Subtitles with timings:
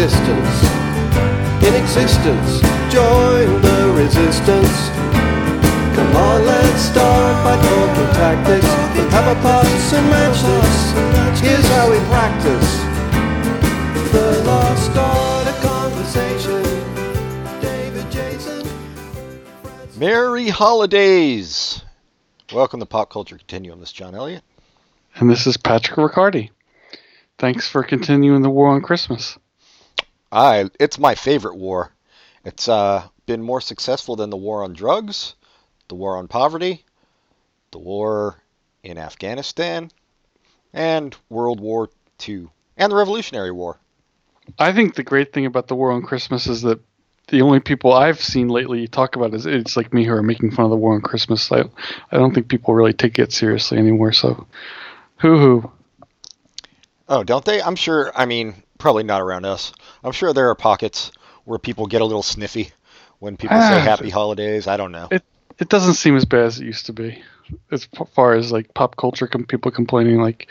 [0.00, 0.64] distance.
[1.60, 4.88] In existence, join the resistance.
[5.94, 8.64] Come on, let's start by talking tactics.
[8.96, 11.40] With have a pass and match this.
[11.42, 12.70] Here's how we practice.
[14.10, 16.62] The lost art of conversation.
[17.60, 18.66] David Jason.
[19.98, 21.82] Merry holidays!
[22.54, 23.80] Welcome to Pop Culture Continuum.
[23.80, 24.44] This is John Elliott.
[25.16, 26.52] And this is Patrick Riccardi.
[27.36, 29.36] Thanks for continuing the war on Christmas.
[30.32, 31.92] I, it's my favorite war.
[32.44, 35.34] It's uh, been more successful than the war on drugs,
[35.88, 36.84] the war on poverty,
[37.72, 38.36] the war
[38.82, 39.90] in Afghanistan,
[40.72, 41.90] and World War
[42.26, 43.78] II, and the Revolutionary War.
[44.58, 46.80] I think the great thing about the war on Christmas is that
[47.28, 50.50] the only people I've seen lately talk about is it's like me who are making
[50.50, 51.50] fun of the war on Christmas.
[51.52, 51.60] I,
[52.10, 54.12] I don't think people really take it seriously anymore.
[54.12, 54.46] So,
[55.18, 55.72] hoo hoo.
[57.08, 57.62] Oh, don't they?
[57.62, 58.10] I'm sure.
[58.16, 59.72] I mean, probably not around us.
[60.04, 61.12] I'm sure there are pockets
[61.44, 62.70] where people get a little sniffy
[63.18, 64.66] when people say Ah, Happy Holidays.
[64.66, 65.08] I don't know.
[65.10, 65.22] It
[65.58, 67.22] it doesn't seem as bad as it used to be,
[67.70, 70.50] as far as like pop culture com- people complaining like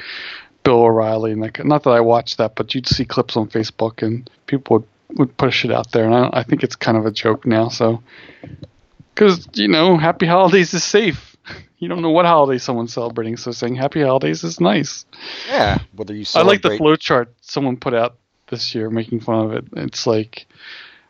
[0.63, 4.03] Bill O'Reilly and like not that I watched that, but you'd see clips on Facebook
[4.05, 7.05] and people would, would push it out there, and I, I think it's kind of
[7.07, 7.69] a joke now.
[7.69, 8.03] So,
[9.15, 11.25] because you know, Happy Holidays is safe.
[11.81, 15.05] You don't know what holiday someone's celebrating, so saying Happy Holidays is nice.
[15.47, 16.77] yeah, whether you I like the celebrate.
[16.77, 18.17] flow chart someone put out
[18.49, 19.65] this year, making fun of it.
[19.77, 20.47] It's like,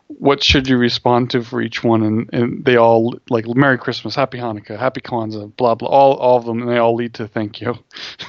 [0.06, 2.02] what should you respond to for each one?
[2.02, 6.36] And, and they all like Merry Christmas, Happy Hanukkah, Happy Kwanzaa, blah blah, all all
[6.38, 7.78] of them, and they all lead to thank you.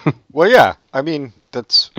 [0.34, 0.76] Well, yeah.
[0.94, 1.92] I mean, that's.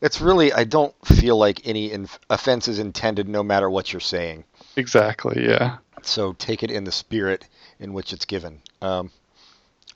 [0.00, 0.52] It's really.
[0.52, 4.44] I don't feel like any in- offense is intended, no matter what you're saying.
[4.76, 5.78] exactly, yeah.
[6.02, 7.46] So take it in the spirit
[7.80, 8.60] in which it's given.
[8.80, 9.10] Um,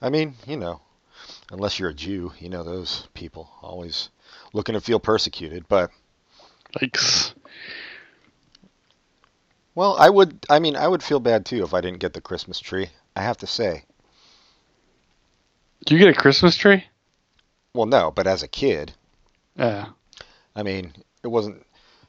[0.00, 0.80] I mean, you know,
[1.52, 4.08] unless you're a Jew, you know those people always
[4.52, 5.68] looking to feel persecuted.
[5.68, 5.90] But
[6.80, 6.96] Like,
[9.74, 10.44] well, I would.
[10.48, 12.88] I mean, I would feel bad too if I didn't get the Christmas tree.
[13.16, 13.84] I have to say.
[15.86, 16.84] do you get a Christmas tree?
[17.74, 18.92] Well, no, but as a kid,
[19.56, 19.88] Yeah.
[20.54, 21.64] I mean, it wasn't.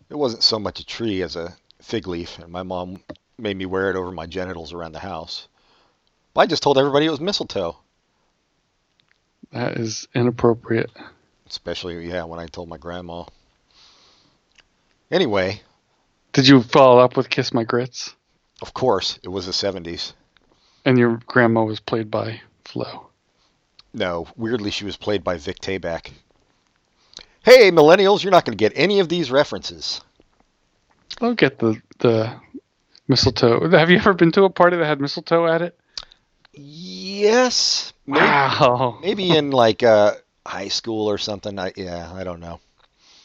[0.10, 3.02] It wasn't so much a tree as a fig leaf, and my mom
[3.38, 5.48] made me wear it over my genitals around the house.
[6.34, 7.78] But I just told everybody it was mistletoe.
[9.52, 10.92] That is inappropriate.
[11.48, 13.26] Especially, yeah, when I told my grandma.
[15.14, 15.62] Anyway,
[16.34, 18.16] Did you follow up with Kiss My Grits?
[18.64, 20.14] of course, it was the 70s.
[20.86, 23.10] And your grandma was played by Flo.
[23.94, 26.12] No, weirdly, she was played by Vic Tayback.
[27.44, 30.02] Hey, millennials, you're not going to get any of these references.
[31.22, 32.34] I'll get the the
[33.08, 33.70] mistletoe.
[33.70, 35.78] Have you ever been to a party that had mistletoe at it?
[36.54, 38.98] Yes, maybe, Wow.
[39.02, 40.14] maybe in like uh,
[40.46, 41.60] high school or something.
[41.60, 42.60] I, yeah, I don't know.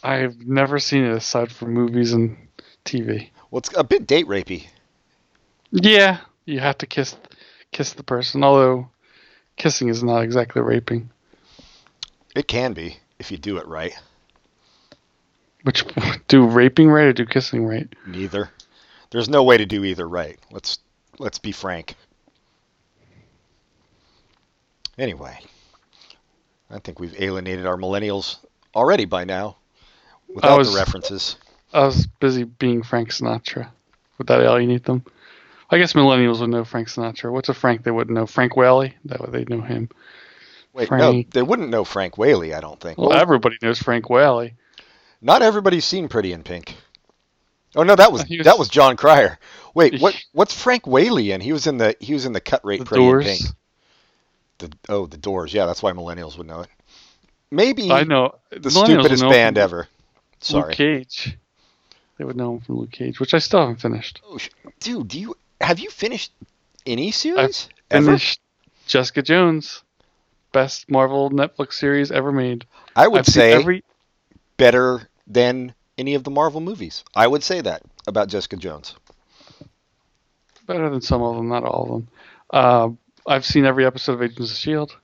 [0.02, 2.36] I've never seen it aside from movies and
[2.84, 3.30] TV.
[3.50, 4.66] Well, it's a bit date rapey.
[5.70, 7.16] Yeah, you have to kiss
[7.72, 8.88] kiss the person, although
[9.56, 11.10] kissing is not exactly raping.
[12.34, 13.92] It can be if you do it right.
[15.64, 15.84] Which
[16.28, 17.88] do raping right or do kissing right?
[18.06, 18.50] Neither.
[19.10, 20.38] There's no way to do either right.
[20.50, 20.78] Let's
[21.18, 21.94] let's be frank.
[24.96, 25.38] Anyway,
[26.70, 28.38] I think we've alienated our millennials
[28.74, 29.57] already by now
[30.28, 31.36] without was- the references.
[31.72, 33.68] I was busy being Frank Sinatra.
[34.16, 35.04] Would that alienate them?
[35.70, 37.30] I guess millennials would know Frank Sinatra.
[37.30, 38.24] What's a Frank they wouldn't know?
[38.26, 38.96] Frank Whaley?
[39.04, 39.90] That way they know him.
[40.72, 42.96] Wait, no, they wouldn't know Frank Whaley, I don't think.
[42.98, 44.54] Well, Well, everybody knows Frank Whaley.
[45.20, 46.74] not everybody's seen Pretty in Pink.
[47.76, 49.38] Oh no, that was, was- that was Jon Cryer.
[49.74, 51.40] Wait, what what's Frank Whaley in?
[51.42, 53.26] He was in the he was in the cut rate The Pretty Doors.
[53.26, 53.42] in Pink.
[54.58, 55.52] The oh, the Doors.
[55.52, 56.68] Yeah, that's why millennials would know it.
[57.50, 59.86] Maybe I know the stupidest know band ever.
[60.40, 60.68] Sorry.
[60.68, 61.36] Luke Cage.
[62.18, 64.20] They would know him from Luke Cage, which I still haven't finished.
[64.26, 64.38] Oh,
[64.80, 66.32] dude, do you have you finished
[66.86, 67.68] any series?
[67.90, 68.40] I Finished
[68.86, 69.82] Jessica Jones,
[70.52, 72.66] best Marvel Netflix series ever made.
[72.96, 73.84] I would I've say every
[74.56, 77.04] better than any of the Marvel movies.
[77.14, 78.94] I would say that about Jessica Jones.
[80.66, 82.08] better than some of them, not all of them.
[82.50, 82.88] Uh,
[83.26, 84.96] I've seen every episode of Agents of Shield.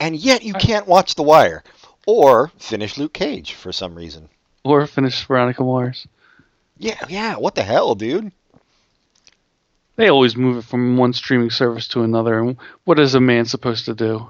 [0.00, 1.64] And yet you can't watch The Wire
[2.08, 4.30] or finish Luke Cage for some reason.
[4.64, 6.06] Or finish Veronica Mars.
[6.78, 8.32] Yeah, yeah, what the hell, dude?
[9.96, 12.38] They always move it from one streaming service to another.
[12.38, 14.26] And what is a man supposed to do?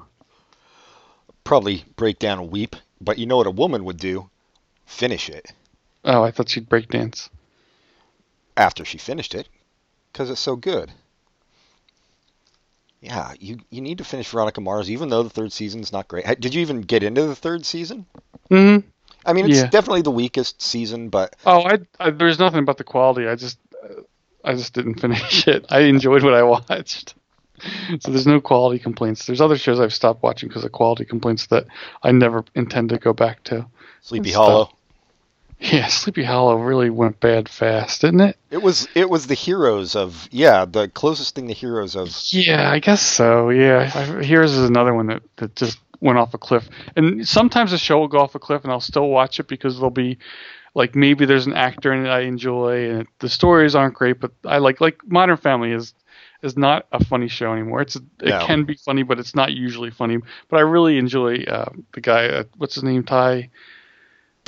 [1.44, 4.28] Probably break down and weep, but you know what a woman would do?
[4.84, 5.52] Finish it
[6.04, 7.30] Oh, I thought she'd break dance.
[8.56, 9.48] after she finished it
[10.12, 10.90] because it's so good.
[13.00, 16.24] Yeah, you you need to finish Veronica Mars, even though the third season's not great.
[16.40, 18.06] Did you even get into the third season?
[18.48, 18.78] hmm
[19.24, 19.66] I mean, it's Yeah.
[19.66, 23.28] definitely the weakest season, but Oh, I, I there's nothing about the quality.
[23.28, 23.58] I just
[24.44, 25.66] I just didn't finish it.
[25.68, 27.14] I enjoyed what I watched.
[28.00, 29.26] So there's no quality complaints.
[29.26, 31.66] There's other shows I've stopped watching because of quality complaints that
[32.02, 33.66] I never intend to go back to.
[34.00, 34.70] Sleepy Hollow.
[35.72, 38.36] Yeah, Sleepy Hollow really went bad fast, didn't it?
[38.50, 42.70] It was it was the heroes of yeah the closest thing to heroes of Yeah,
[42.70, 43.50] I guess so.
[43.50, 46.68] Yeah, I, here's is another one that, that just went off a cliff.
[46.94, 49.74] And sometimes a show will go off a cliff, and I'll still watch it because
[49.76, 50.18] there'll be
[50.76, 54.20] like maybe there's an actor in it I enjoy, and it, the stories aren't great,
[54.20, 55.92] but I like like Modern Family is
[56.40, 57.80] is not a funny show anymore.
[57.80, 58.46] It's a, it No.
[58.46, 60.18] can be funny, but it's not usually funny.
[60.48, 62.26] But I really enjoy uh, the guy.
[62.28, 63.02] Uh, what's his name?
[63.02, 63.50] Ty.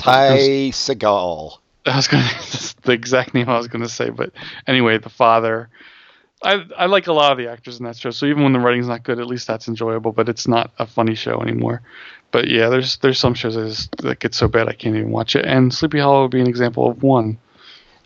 [0.00, 1.58] Ty Segal.
[1.86, 4.32] I was gonna that's the exact name I was gonna say, but
[4.66, 5.68] anyway, the father.
[6.42, 8.60] I I like a lot of the actors in that show, so even when the
[8.60, 10.12] writing's not good, at least that's enjoyable.
[10.12, 11.82] But it's not a funny show anymore.
[12.30, 15.44] But yeah, there's there's some shows that, get so bad I can't even watch it,
[15.44, 17.38] and Sleepy Hollow would be an example of one.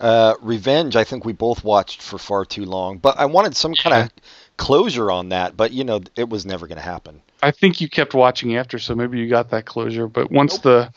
[0.00, 3.74] Uh, Revenge, I think we both watched for far too long, but I wanted some
[3.74, 4.10] kind of
[4.56, 7.22] closure on that, but you know, it was never going to happen.
[7.42, 10.08] I think you kept watching after, so maybe you got that closure.
[10.08, 10.92] But once the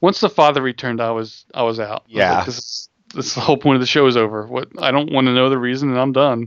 [0.00, 2.04] once the father returned, I was I was out.
[2.06, 2.36] I was Yeah.
[2.36, 4.46] like, this is this is the whole point of the show is over.
[4.46, 6.46] What I don't want to know the reason, and I'm done.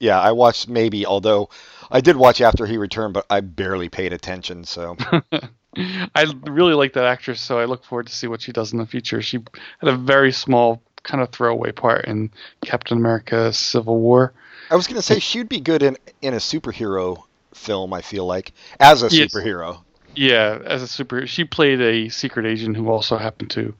[0.00, 1.48] Yeah, I watched maybe, although
[1.90, 4.64] I did watch after he returned, but I barely paid attention.
[4.64, 4.96] So
[5.76, 8.78] I really like that actress, so I look forward to see what she does in
[8.78, 9.22] the future.
[9.22, 9.38] She
[9.78, 12.30] had a very small kind of throwaway part in
[12.62, 14.34] Captain America: Civil War.
[14.70, 17.22] I was going to say she'd be good in in a superhero
[17.54, 17.92] film.
[17.92, 19.32] I feel like as a Yes.
[19.32, 19.82] superhero.
[20.14, 23.74] Yeah, as a super, she played a secret agent who also happened to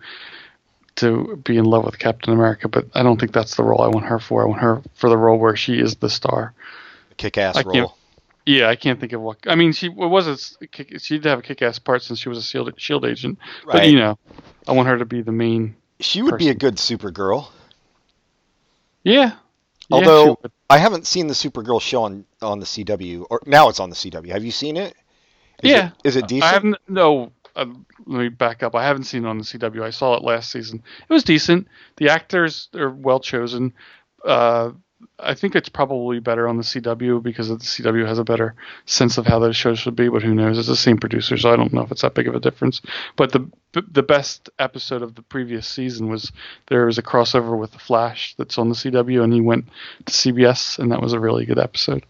[0.97, 2.69] to be in love with Captain America.
[2.69, 4.43] But I don't think that's the role I want her for.
[4.43, 6.55] I want her for the role where she is the star.
[7.17, 7.97] Kick-ass role.
[8.45, 9.39] Yeah, I can't think of what.
[9.47, 12.39] I mean, she was a kick, she did have a kick-ass part since she was
[12.39, 13.39] a shield shield agent.
[13.65, 14.19] But you know,
[14.67, 15.77] I want her to be the main.
[16.01, 17.49] She would be a good Supergirl.
[19.05, 19.33] Yeah.
[19.89, 20.53] Yeah, Although would.
[20.69, 23.97] I haven't seen the Supergirl show on on the CW, or now it's on the
[23.97, 24.31] CW.
[24.31, 24.95] Have you seen it?
[25.63, 26.45] Is yeah, It, is it decent?
[26.45, 26.77] I haven't.
[26.89, 27.67] No, uh,
[28.07, 28.75] let me back up.
[28.75, 29.83] I haven't seen it on the CW.
[29.83, 30.83] I saw it last season.
[31.09, 31.69] It was decent.
[31.97, 33.75] The actors are well chosen.
[34.25, 34.73] Uh,
[35.19, 38.55] I think it's probably better on the CW because the CW has a better
[38.87, 40.09] sense of how those shows should be.
[40.09, 40.59] But who knows?
[40.59, 42.81] It's the same producer, so I don't know if it's that big of a difference.
[43.17, 46.31] But the the best episode of the previous season was
[46.69, 49.67] there was a crossover with the Flash that's on the CW, and he went
[50.07, 52.05] to CBS, and that was a really good episode.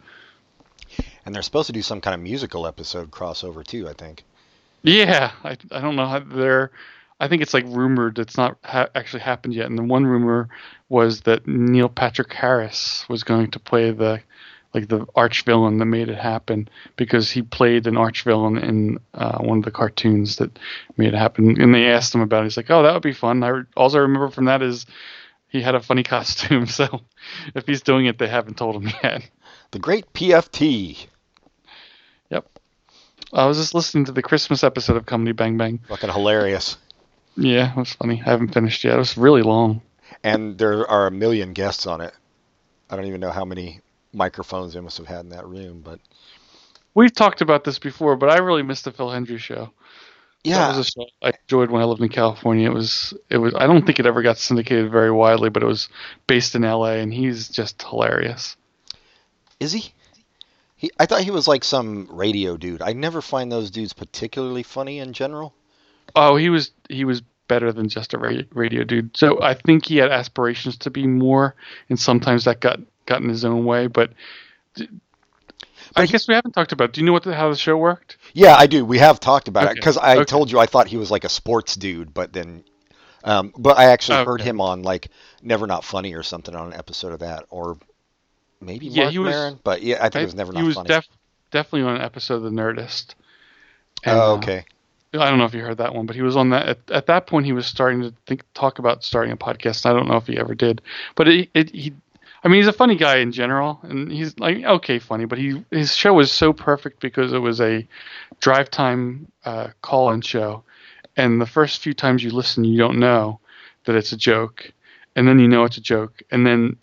[1.25, 3.89] And they're supposed to do some kind of musical episode crossover too.
[3.89, 4.25] I think.
[4.83, 6.73] Yeah, I, I don't know how they're.
[7.21, 8.19] I think it's like rumored.
[8.19, 9.67] It's not ha- actually happened yet.
[9.67, 10.49] And the one rumor
[10.89, 14.21] was that Neil Patrick Harris was going to play the
[14.75, 18.99] like the arch villain that made it happen because he played an arch villain in
[19.15, 20.59] uh, one of the cartoons that
[20.97, 21.61] made it happen.
[21.61, 22.45] And they asked him about it.
[22.45, 24.87] He's like, "Oh, that would be fun." I all I remember from that is
[25.49, 26.67] he had a funny costume.
[26.67, 27.03] So
[27.55, 29.31] if he's doing it, they haven't told him yet.
[29.71, 31.07] The Great PFT.
[33.33, 35.81] I was just listening to the Christmas episode of Comedy Bang Bang.
[35.89, 36.77] Fucking hilarious.
[37.37, 38.21] Yeah, it was funny.
[38.25, 38.95] I haven't finished yet.
[38.95, 39.81] It was really long.
[40.23, 42.13] And there are a million guests on it.
[42.91, 43.81] I don't even know how many
[44.13, 45.99] microphones they must have had in that room, but
[46.95, 49.73] We've talked about this before, but I really missed the Phil Hendrie show.
[50.45, 52.69] That yeah, was a show I enjoyed when I lived in California.
[52.69, 55.67] It was it was I don't think it ever got syndicated very widely, but it
[55.67, 55.89] was
[56.27, 58.57] based in LA and he's just hilarious.
[59.61, 59.93] is he?
[60.83, 62.83] He, I thought he was like some radio dude.
[62.83, 65.55] I never find those dudes particularly funny in general.
[66.17, 69.17] Oh, he was he was better than just a ra- radio dude.
[69.17, 71.55] So I think he had aspirations to be more,
[71.89, 73.87] and sometimes that got got in his own way.
[73.87, 74.13] But
[74.75, 74.89] d-
[75.95, 76.93] I But he- guess we haven't talked about.
[76.93, 78.17] Do you know what the, how the show worked?
[78.35, 78.85] Yeah, I do.
[78.85, 80.25] We have talked about it because I okay.
[80.25, 82.65] told you I thought he was like a sports dude, but then,
[83.23, 85.11] um, but I actually heard him on like
[85.43, 87.79] Never Not Funny or something on an episode of that, or
[88.63, 89.61] maybe Yeah, Mark he was- Maron.
[89.63, 91.09] But yeah, I think it was Never he Not was def-
[91.51, 93.15] definitely on an episode of The Nerdist.
[94.05, 94.65] And, oh, uh, okay.
[95.15, 96.69] I don't know if you heard that one, but he was on that.
[96.69, 99.85] At, at that point, he was starting to think, talk about starting a podcast.
[99.85, 100.81] I don't know if he ever did,
[101.17, 101.93] but it, it, he,
[102.43, 105.27] I mean, he's a funny guy in general, and he's like okay, funny.
[105.27, 107.87] But he his show was so perfect because it was a
[108.41, 110.65] drive time uh, call-in show,
[111.17, 113.39] and the first few times you listen, you don't know
[113.85, 114.73] that it's a joke,
[115.15, 116.79] and then you know it's a joke, and then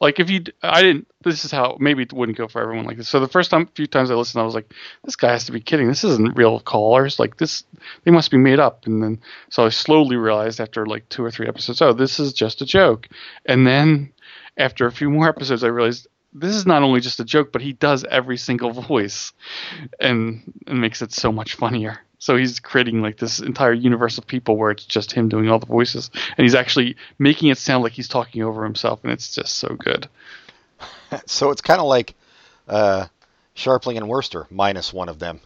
[0.00, 1.06] like if you, I didn't.
[1.22, 3.08] This is how maybe it wouldn't go for everyone like this.
[3.08, 4.72] So the first time, few times I listened, I was like,
[5.04, 5.88] this guy has to be kidding.
[5.88, 7.18] This isn't real callers.
[7.18, 7.64] Like this,
[8.04, 8.86] they must be made up.
[8.86, 12.32] And then so I slowly realized after like two or three episodes, oh, this is
[12.32, 13.08] just a joke.
[13.44, 14.12] And then
[14.56, 17.62] after a few more episodes, I realized this is not only just a joke, but
[17.62, 19.32] he does every single voice,
[19.98, 22.00] and it makes it so much funnier.
[22.20, 25.58] So he's creating like this entire universe of people where it's just him doing all
[25.58, 29.34] the voices, and he's actually making it sound like he's talking over himself, and it's
[29.34, 30.08] just so good.
[31.26, 32.14] So it's kind of like
[32.68, 33.06] uh,
[33.56, 35.40] Scharpling and Wurster minus one of them.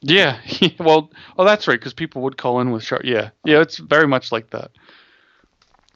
[0.00, 0.40] Yeah,
[0.80, 3.04] well, oh, that's right, because people would call in with Sharp.
[3.04, 4.72] Yeah, yeah, it's very much like that.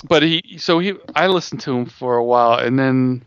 [0.09, 3.25] But he, so he, I listened to him for a while, and then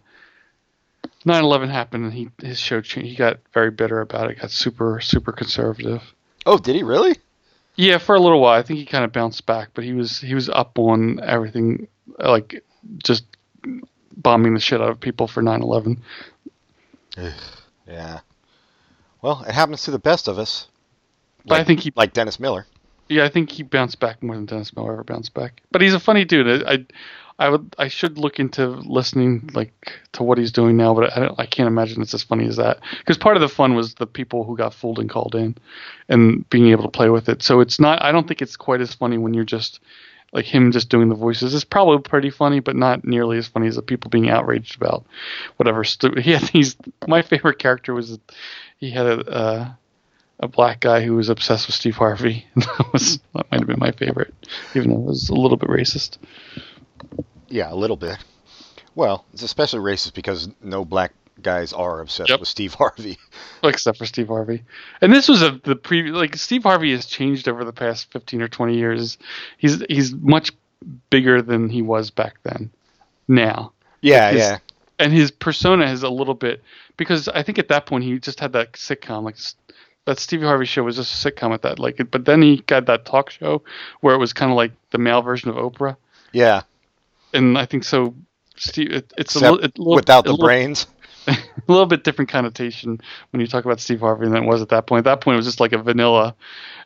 [1.26, 3.10] 9/11 happened, and he his show changed.
[3.10, 4.40] He got very bitter about it.
[4.40, 6.02] Got super super conservative.
[6.46, 7.18] Oh, did he really?
[7.76, 8.58] Yeah, for a little while.
[8.58, 11.88] I think he kind of bounced back, but he was he was up on everything,
[12.20, 12.64] like
[13.04, 13.26] just
[14.16, 15.98] bombing the shit out of people for 9/11.
[17.88, 18.20] Yeah.
[19.22, 20.68] Well, it happens to the best of us.
[21.46, 22.66] But I think he, like Dennis Miller.
[23.08, 25.62] yeah, I think he bounced back more than Dennis Miller ever bounced back.
[25.72, 26.64] But he's a funny dude.
[26.64, 26.86] I, I,
[27.38, 29.74] I would, I should look into listening like
[30.14, 32.80] to what he's doing now, but I, I can't imagine it's as funny as that.
[33.00, 35.58] Because part of the fun was the people who got fooled and called in,
[36.08, 37.44] and being able to play with it.
[37.44, 38.02] So it's not.
[38.02, 39.82] I don't think it's quite as funny when you're just
[40.32, 41.54] like him just doing the voices.
[41.54, 45.06] It's probably pretty funny, but not nearly as funny as the people being outraged about
[45.58, 45.84] whatever.
[45.84, 46.78] Stu- he had these.
[47.06, 48.18] My favorite character was
[48.78, 49.30] he had a.
[49.30, 49.74] Uh,
[50.42, 52.46] a black guy who was obsessed with Steve Harvey.
[52.56, 54.34] that was that might have been my favorite,
[54.74, 56.18] even though it was a little bit racist.
[57.48, 58.18] Yeah, a little bit.
[58.96, 62.40] Well, it's especially racist because no black guys are obsessed Yep.
[62.40, 63.18] with Steve Harvey.
[63.64, 64.64] except for Steve Harvey.
[65.02, 68.42] And this was a the pre like Steve Harvey has changed over the past fifteen
[68.42, 69.18] or twenty years.
[69.58, 70.52] He's he's much
[71.10, 72.70] bigger than he was back then.
[73.28, 73.74] Now.
[74.02, 74.58] Yeah, His- yeah.
[74.98, 76.64] And his persona is a little bit
[76.96, 79.36] because I think at that point he just had that sitcom like
[80.06, 82.86] that Stevie Harvey show was just a sitcom at that like but then he got
[82.86, 83.62] that talk show
[84.00, 85.98] where it was kind of like the male version of Oprah
[86.32, 86.62] Yeah.
[87.36, 88.16] And I think so
[88.58, 90.88] Steve it, it's a Except it's a little without a the little- brains.
[91.28, 91.36] a
[91.68, 93.02] little bit different connotation
[93.32, 95.00] when you talk about Steve Harvey than it was at that point.
[95.00, 96.36] At that point, it was just like a vanilla,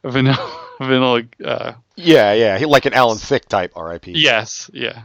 [0.05, 1.23] a vanilla, vanilla.
[1.43, 2.57] Uh, Yeah, yeah.
[2.57, 4.13] He, like an Alan Thicke type R.I.P.
[4.15, 5.01] yes, yeah,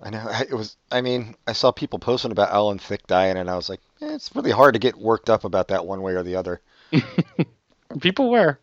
[0.00, 0.24] I know.
[0.48, 0.76] It was.
[0.92, 4.14] I mean, I saw people posting about Alan Thicke dying, and I was like, eh,
[4.14, 6.60] it's really hard to get worked up about that one way or the other.
[8.00, 8.58] people were.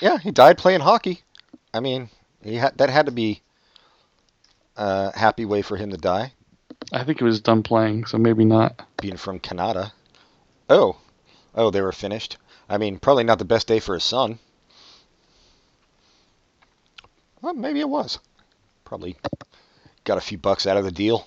[0.00, 1.22] Yeah, he died playing hockey.
[1.72, 2.10] I mean,
[2.42, 3.40] he had that had to be
[4.76, 6.32] a happy way for him to die,
[6.92, 8.86] I think it was done playing, so maybe not.
[9.00, 9.92] being from Canada.
[10.68, 10.96] Oh,
[11.54, 12.36] oh, they were finished.
[12.68, 14.38] I mean, probably not the best day for his son.
[17.42, 18.18] Well, maybe it was.
[18.84, 19.16] Probably
[20.04, 21.26] got a few bucks out of the deal.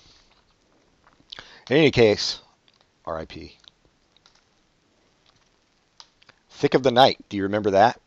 [1.70, 2.40] In any case,
[3.04, 3.56] R.I.P.
[6.50, 7.18] Thicke of the Night.
[7.28, 8.00] Do you remember that?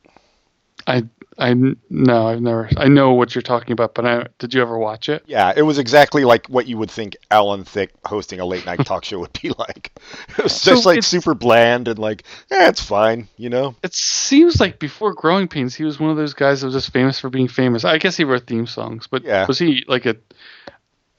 [0.88, 1.04] I,
[1.38, 1.54] I
[1.90, 2.70] no, I've never.
[2.78, 5.24] I know what you're talking about, but I did you ever watch it?
[5.28, 8.86] Yeah, it was exactly like what you would think Alan Thicke hosting a late night
[8.86, 9.92] talk show would be like.
[10.38, 13.76] It was So just like super bland and like, eh, it's fine, you know?
[13.84, 16.92] It seems like before Growing Pains, he was one of those guys that was just
[16.94, 17.86] famous for being famous.
[17.86, 19.46] I guess he wrote theme songs, but Yeah.
[19.48, 20.16] was he like a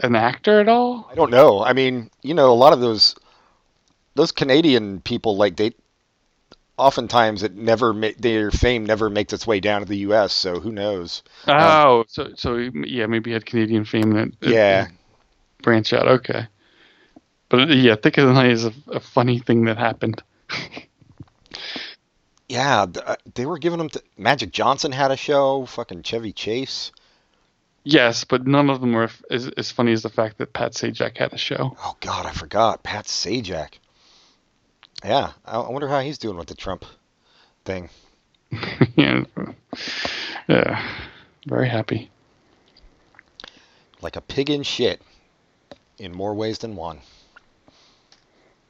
[0.00, 1.09] an actor at all?
[1.11, 1.62] I don't know.
[1.62, 3.14] I mean, you know, a lot of those
[4.14, 5.73] those Canadian people like they
[6.79, 10.33] oftentimes it never ma- their fame never makes its way down to the U.S.
[10.33, 11.23] So who knows?
[11.47, 14.88] Oh, so so yeah, maybe he had Canadian fame it- Yeah,
[15.62, 16.09] branch out.
[16.09, 16.47] Okay,
[17.49, 20.23] but uh, yeah, Thicke of the Night is a, a funny thing that happened.
[22.49, 22.87] yeah.
[23.07, 23.88] uh, They were giving them.
[23.91, 25.67] To, Magic Johnson had a show.
[25.67, 26.93] Fucking Chevy Chase.
[27.85, 31.19] Yes, but none of them were as, as funny as the fact that Pat Sajak
[31.19, 31.76] had a show.
[31.83, 32.83] Oh God, I forgot.
[32.85, 33.75] Pat Sajak.
[35.04, 36.85] Yeah, I I wonder how he's doing with the Trump
[37.64, 37.88] thing.
[38.97, 39.25] yeah,
[40.49, 40.82] yeah,
[41.47, 42.11] very happy.
[44.00, 45.00] Like a pig in shit,
[45.99, 47.00] in more ways than one.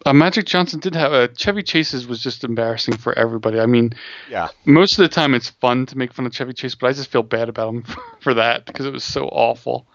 [0.04, 3.60] Uh, Magic Johnson did have a Chevy Chase's was just embarrassing for everybody.
[3.60, 3.94] I mean,
[4.28, 6.92] Yeah, most of the time it's fun to make fun of Chevy Chase, but I
[6.92, 7.84] just feel bad about him
[8.20, 9.86] for that because it was so awful.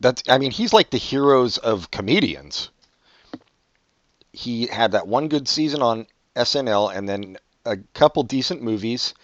[0.00, 0.22] that's.
[0.28, 2.70] I mean, he's like the heroes of comedians.
[4.32, 6.06] He had that one good season on
[6.36, 9.14] SNL, and then a couple decent movies.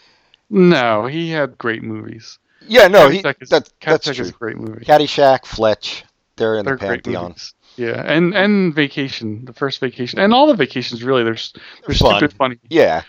[0.50, 2.38] No, he had great movies.
[2.66, 4.30] Yeah, no, he, is, that, that's true.
[4.32, 4.84] great movie.
[4.84, 6.04] Caddyshack, Fletch,
[6.36, 7.36] they're in They're the pantheon.
[7.76, 11.24] Yeah, and and Vacation, the first Vacation, and all the vacations really.
[11.24, 11.52] They're s-
[11.86, 12.16] they're Fun.
[12.18, 12.58] stupid funny.
[12.68, 13.02] Yeah.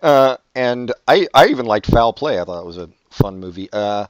[0.00, 2.38] Uh, and I, I even liked Foul Play.
[2.40, 3.68] I thought it was a fun movie.
[3.72, 4.06] Uh,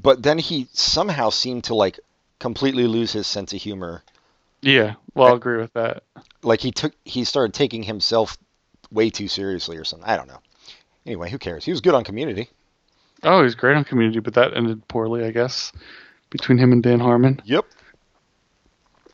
[0.00, 2.00] but then he somehow seemed to like
[2.38, 4.02] completely lose his sense of humor.
[4.62, 6.02] Yeah, well, I'll agree with that.
[6.42, 8.36] Like he took, he started taking himself
[8.90, 10.08] way too seriously or something.
[10.08, 10.40] I don't know.
[11.06, 11.64] Anyway, who cares?
[11.64, 12.50] He was good on Community.
[13.22, 15.72] Oh, he's great on Community, but that ended poorly, I guess,
[16.30, 17.40] between him and Dan Harmon.
[17.44, 17.64] Yep.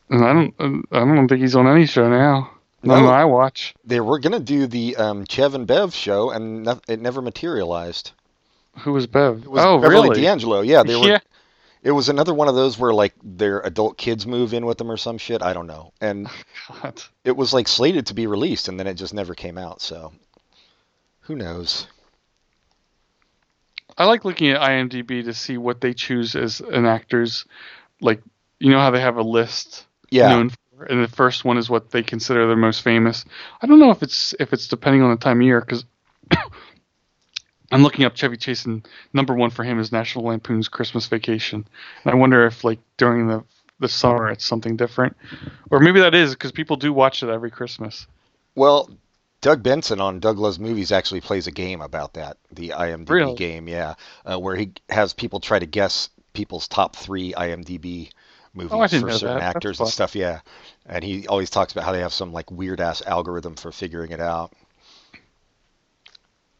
[0.09, 2.51] And I don't, I don't think he's on any show now.
[2.83, 3.07] No, No.
[3.07, 3.73] I watch.
[3.83, 8.11] They were gonna do the um, Chev and Bev show, and it never materialized.
[8.79, 9.43] Who was Bev?
[9.43, 10.21] It was oh, Beverly really?
[10.21, 10.61] D'Angelo.
[10.61, 11.07] Yeah, they were.
[11.07, 11.19] yeah.
[11.87, 14.91] It was another one of those where like their adult kids move in with them
[14.91, 15.41] or some shit.
[15.41, 15.93] I don't know.
[16.01, 16.27] And
[16.69, 17.01] oh, God.
[17.23, 19.81] it was like slated to be released, and then it just never came out.
[19.81, 20.11] So
[21.21, 21.87] who knows?
[23.97, 27.45] I like looking at IMDb to see what they choose as an actor's,
[28.01, 28.21] like
[28.59, 30.27] you know how they have a list Yeah.
[30.27, 33.23] known for, and the first one is what they consider their most famous.
[33.61, 35.85] I don't know if it's if it's depending on the time of year because
[37.71, 41.67] I'm looking up Chevy Chase and number one for him is National Lampoon's Christmas Vacation,
[42.03, 43.43] and I wonder if like during the
[43.79, 45.15] the summer it's something different,
[45.69, 48.07] or maybe that is because people do watch it every Christmas.
[48.55, 48.89] Well,
[49.41, 53.35] Doug Benson on Doug Loves Movies actually plays a game about that, the IMDb Really?
[53.35, 53.93] game, yeah,
[54.25, 58.09] uh, where he has people try to guess people's top three IMDb
[58.55, 59.55] movies Oh, for certain that.
[59.55, 60.39] Actors and stuff, yeah.
[60.87, 64.11] And he always talks about how they have some like weird ass algorithm for figuring
[64.11, 64.53] it out.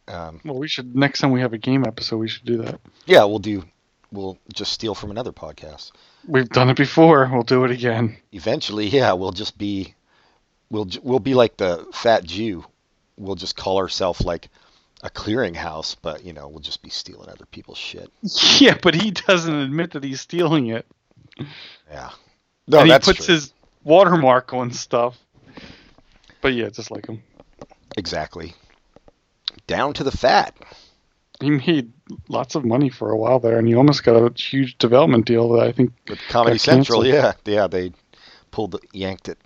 [0.08, 2.80] Um, Well, we should next time we have a game episode, we should do that.
[3.06, 3.64] yeah, we'll do.
[4.10, 5.92] We'll just steal from another podcast.
[6.26, 7.28] We've done it before.
[7.30, 8.16] We'll do it again.
[8.32, 9.94] Eventually, yeah, we'll just be,
[10.70, 12.64] we'll we'll be like the fat Jew.
[13.18, 14.48] We'll just call ourselves like
[15.02, 18.10] a clearinghouse, but you know, we'll just be stealing other people's shit.
[18.58, 20.86] Yeah, but he doesn't admit that he's stealing it.
[21.90, 22.10] Yeah.
[22.66, 23.34] No, and he puts true.
[23.34, 23.52] his
[23.84, 25.16] watermark on stuff.
[26.40, 27.22] But yeah, just like him.
[27.96, 28.54] exactly
[29.66, 30.56] down to the fat.
[31.40, 31.92] He made
[32.28, 35.50] lots of money for a while there, and he almost got a huge development deal
[35.50, 35.92] that I think.
[36.08, 37.92] With Comedy Central, yeah, yeah, they
[38.50, 39.38] pulled, the, yanked it.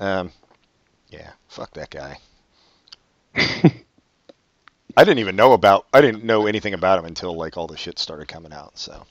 [0.00, 0.32] Um,
[1.10, 2.18] yeah, fuck that guy.
[4.96, 5.86] I didn't even know about.
[5.92, 8.78] I didn't know anything about him until like all the shit started coming out.
[8.78, 9.04] So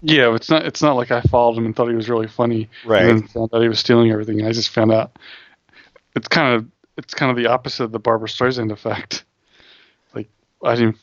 [0.00, 0.64] Yeah, it's not.
[0.66, 3.02] It's not like I followed him and thought he was really funny, Right.
[3.02, 4.44] And then found out he was stealing everything.
[4.44, 5.16] I just found out.
[6.14, 6.66] It's kind of.
[6.98, 9.24] It's kind of the opposite of the Barbra Streisand effect.
[10.14, 10.28] Like
[10.62, 10.96] I didn't.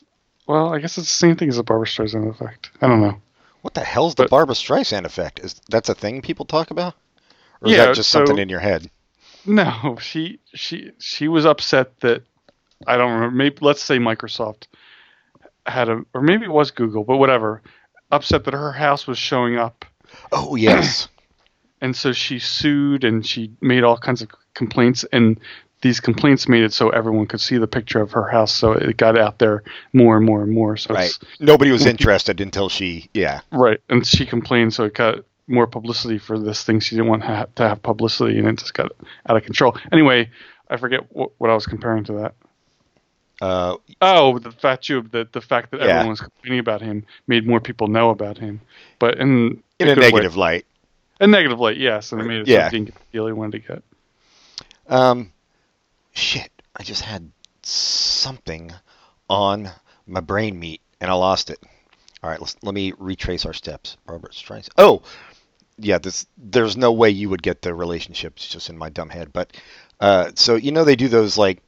[0.46, 2.70] Well, I guess it's the same thing as the Barbra Streisand effect.
[2.80, 3.20] I don't know.
[3.62, 5.40] what the hell's the Barbra Streisand effect?
[5.40, 6.94] Is that's a thing people talk about,
[7.60, 8.90] or is that just so- something in your head?
[9.46, 12.22] No, she she she was upset that
[12.86, 13.34] I don't remember.
[13.36, 14.66] Maybe let's say Microsoft
[15.66, 17.62] had a, or maybe it was Google, but whatever.
[18.12, 19.84] Upset that her house was showing up,
[20.30, 21.08] Oh yes,
[21.80, 25.04] and so she sued and she made all kinds of complaints.
[25.12, 25.40] And
[25.82, 28.96] these complaints made it so everyone could see the picture of her house, so it
[28.96, 29.62] got out there
[29.92, 30.76] more and more and more.
[30.76, 31.12] So right.
[31.38, 33.08] Nobody was interested until she.
[33.14, 37.08] Yeah, right, and she complained, so it got more publicity for this thing she didn't
[37.08, 38.90] want ha- to have publicity, and it just got
[39.28, 39.76] out of control.
[39.92, 40.30] Anyway,
[40.70, 42.34] I forget what, what I was comparing to that.
[43.40, 45.02] uh, Oh, the fat Jew.
[45.02, 45.86] The the fact that Yeah.
[45.88, 48.60] everyone was complaining about him made more people know about him,
[48.98, 49.96] but in in a way.
[49.96, 50.64] negative light.
[51.20, 52.68] a negative light, yes, and it made it Yeah.
[52.68, 53.82] so he didn't get the deal he wanted to get.
[54.88, 55.32] Um,
[56.16, 57.30] shit, I just had
[57.62, 58.72] something
[59.28, 59.70] on
[60.06, 61.58] my brain meat and I lost it.
[62.22, 63.96] All right, let's, let me retrace our steps.
[64.06, 64.70] Barbra Streisand.
[64.78, 65.02] Oh,
[65.78, 65.98] yeah.
[65.98, 68.34] This there's no way you would get the relationship.
[68.36, 69.32] It's just in my dumb head.
[69.32, 69.56] But
[70.00, 71.62] uh, so you know they do those like,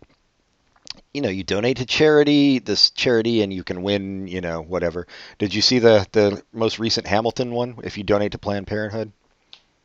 [1.13, 5.07] you know, you donate to charity, this charity, and you can win, you know, whatever.
[5.39, 7.77] Did you see the the most recent Hamilton one?
[7.85, 9.13] If you donate to Planned Parenthood.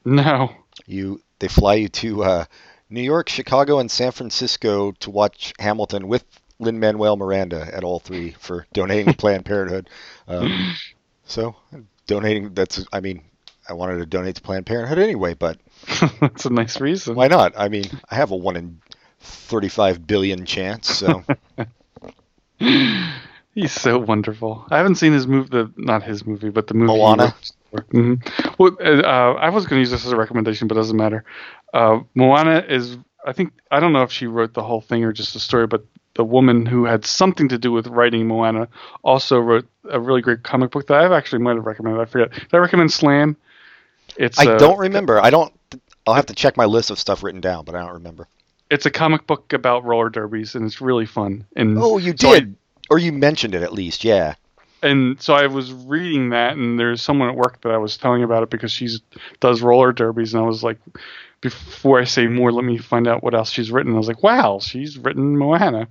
[0.06, 0.54] No,
[0.86, 2.46] You they fly you to uh,
[2.94, 6.24] New York, Chicago, and San Francisco to watch Hamilton with
[6.60, 9.90] Lin Manuel Miranda at all three for donating to Planned Parenthood.
[10.28, 10.76] Um,
[11.26, 11.56] so
[12.06, 13.24] donating that's I mean
[13.68, 15.58] I wanted to donate to Planned Parenthood anyway, but
[16.22, 17.16] that's a nice reason.
[17.16, 17.54] why not?
[17.58, 18.80] I mean I have a one in
[19.20, 21.24] thirty five billion chance, so
[23.56, 24.66] He's so wonderful.
[24.70, 26.88] I haven't seen his movie, the not his movie, but the movie.
[26.88, 27.36] Moana?
[27.74, 28.58] Mhm.
[28.60, 31.24] Well, uh, I was going to use this as a recommendation, but it doesn't matter.
[31.74, 35.12] Uh, Moana is, I think, I don't know if she wrote the whole thing or
[35.12, 35.84] just a story, but
[36.16, 38.68] the woman who had something to do with writing Moana
[39.04, 42.00] also wrote a really great comic book that I've actually might have recommended.
[42.02, 42.32] I forget.
[42.32, 43.36] Did I recommend Slam?
[44.18, 45.20] It's I a- don't remember.
[45.20, 45.52] I don't.
[46.06, 48.28] I'll have to check my list of stuff written down, but I don't remember.
[48.70, 51.46] It's a comic book about roller derbies, and it's really fun.
[51.56, 52.56] And Oh, you so I- did,
[52.92, 54.04] or you mentioned it at least.
[54.04, 54.36] Yeah.
[54.84, 58.24] And so I was reading that, and there's someone at work that I was telling
[58.24, 58.90] about it because she
[59.40, 60.78] does roller derbies, and I was like,
[61.42, 63.94] before I say more, let me find out what else she's written.
[63.94, 65.88] I was like, wow, she's written Moana,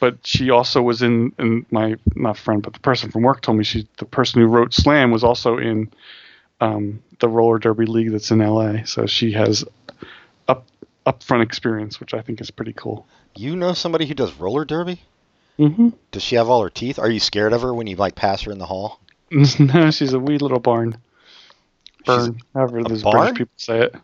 [0.00, 3.58] but she also was in, in my not friend, but the person from work told
[3.58, 5.90] me she the person who wrote Slam was also in
[6.60, 8.86] um, the roller derby league that's in L.A.
[8.86, 9.64] So she has
[10.48, 10.66] up
[11.06, 13.06] upfront experience, which I think is pretty cool.
[13.36, 15.00] You know somebody who does roller derby?
[15.58, 15.90] Mm-hmm.
[16.10, 16.98] Does she have all her teeth?
[16.98, 19.00] Are you scared of her when you like pass her in the hall?
[19.30, 20.96] no, she's a wee little barn.
[21.98, 23.18] She's Burn, however a those barn?
[23.18, 23.94] British people say it.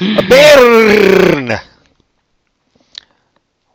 [0.00, 1.58] A burn.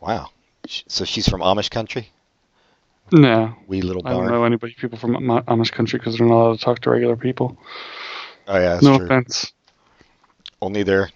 [0.00, 0.30] Wow.
[0.66, 2.10] So she's from Amish country.
[3.12, 4.16] No, Wee little barn.
[4.16, 6.90] I don't know anybody people from Amish country because they're not allowed to talk to
[6.90, 7.56] regular people.
[8.48, 9.06] Oh yeah, that's no true.
[9.06, 9.52] offense.
[10.60, 11.10] Only their,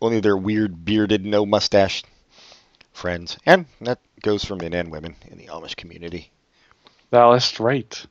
[0.00, 2.04] only their weird bearded, no mustache
[2.96, 6.30] friends, and that goes for men and women in the Amish community.
[7.10, 8.06] That's right.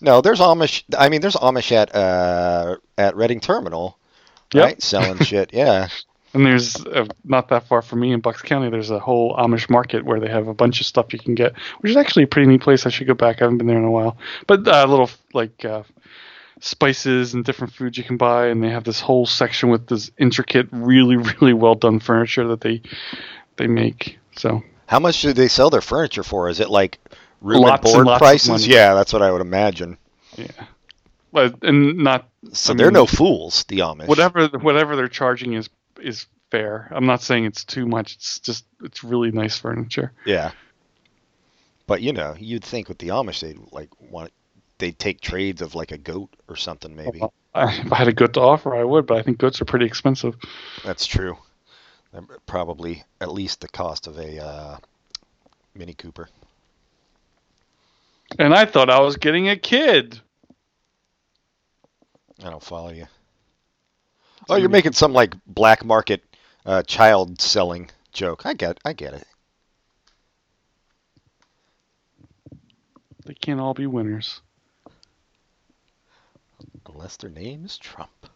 [0.00, 0.82] No, there's Amish.
[0.96, 3.98] I mean, there's Amish at uh at Reading Terminal,
[4.52, 4.64] Yep.
[4.64, 4.82] right?
[4.82, 5.52] Selling shit.
[5.52, 5.88] Yeah.
[6.34, 8.68] And there's uh, not that far from me in Bucks County.
[8.68, 11.52] There's a whole Amish market where they have a bunch of stuff you can get,
[11.80, 12.86] which is actually a pretty neat place.
[12.86, 13.40] I should go back.
[13.40, 14.16] I haven't been there in a while.
[14.48, 15.84] But uh, little like uh,
[16.60, 20.10] spices and different foods you can buy, and they have this whole section with this
[20.18, 22.82] intricate, really, really well done furniture that they
[23.56, 24.18] they make.
[24.36, 26.48] So How much do they sell their furniture for?
[26.48, 26.98] Is it like
[27.40, 28.66] room Lots and and board of prices?
[28.66, 29.98] Yeah, that's what I would imagine.
[30.36, 30.66] yeah,
[31.32, 34.06] but and not So I they're mean, no fools, the Amish.
[34.06, 35.68] whatever whatever they're charging is
[36.00, 36.88] is fair.
[36.90, 38.14] I'm not saying it's too much.
[38.14, 40.12] It's just it's really nice furniture.
[40.24, 40.52] Yeah.
[41.86, 44.32] But you know, you'd think with the Amish they'd like want
[44.78, 47.22] they'd take trades of like a goat or something maybe.
[47.54, 49.64] I, if I had a goat to offer, I would, but I think goats are
[49.64, 50.34] pretty expensive.
[50.84, 51.36] That's true.
[52.14, 54.76] They're Probably at least the cost of a uh,
[55.74, 56.28] Mini Cooper.
[58.38, 60.20] And I thought I was getting a kid.
[62.42, 63.06] I don't follow you.
[64.48, 66.22] Oh, you're making some like black market
[66.64, 68.46] uh, child selling joke.
[68.46, 69.26] I get, I get it.
[73.24, 74.40] They can't all be winners.
[76.86, 78.28] Unless their name is Trump.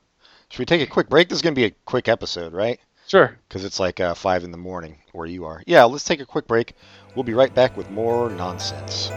[0.49, 1.29] Should we take a quick break?
[1.29, 2.81] This is gonna be a quick episode, right?
[3.09, 3.39] Sure.
[3.49, 5.63] Because it's like uh, five in the morning where you are.
[5.67, 6.75] Yeah, let's take a quick break.
[7.15, 9.09] We'll be right back with more nonsense.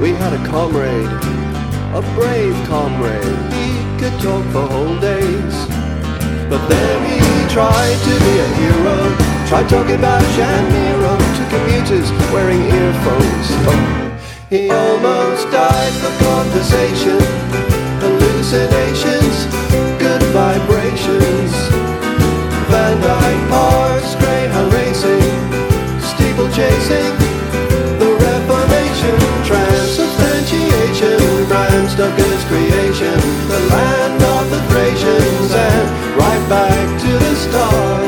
[0.00, 1.06] We had a comrade,
[1.94, 3.52] a brave comrade.
[3.52, 5.66] He could talk for whole days.
[6.48, 9.39] But then he tried to be a hero.
[9.50, 13.50] Tried talking about Shamiro to commuters wearing earphones.
[14.48, 17.18] He almost died for conversation.
[17.98, 19.50] Hallucinations,
[19.98, 21.50] good vibrations.
[22.70, 25.18] Van Dyke Parks, Greyhound racing,
[25.98, 27.10] steeple chasing.
[27.98, 29.18] The Reformation,
[29.50, 31.18] transubstantiation,
[31.50, 33.18] Bram Stoker's creation,
[33.50, 37.99] the land of the Thracians, and right back to the start.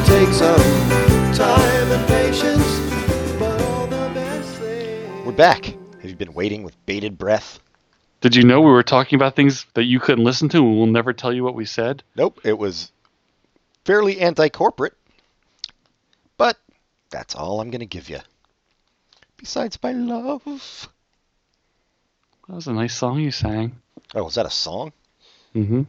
[0.00, 5.26] It's gonna take some time and patience, but all the best things.
[5.26, 5.64] We're back.
[5.64, 7.58] Have you been waiting with bated breath?
[8.20, 10.86] Did you know we were talking about things that you couldn't listen to and we'll
[10.86, 12.04] never tell you what we said?
[12.14, 12.92] Nope, it was
[13.84, 14.94] fairly anti-corporate.
[16.36, 16.56] But
[17.10, 18.20] that's all I'm gonna give you.
[19.36, 20.88] Besides my love.
[22.46, 23.80] That was a nice song you sang.
[24.14, 24.92] Oh, was that a song?
[25.56, 25.82] Mm-hmm.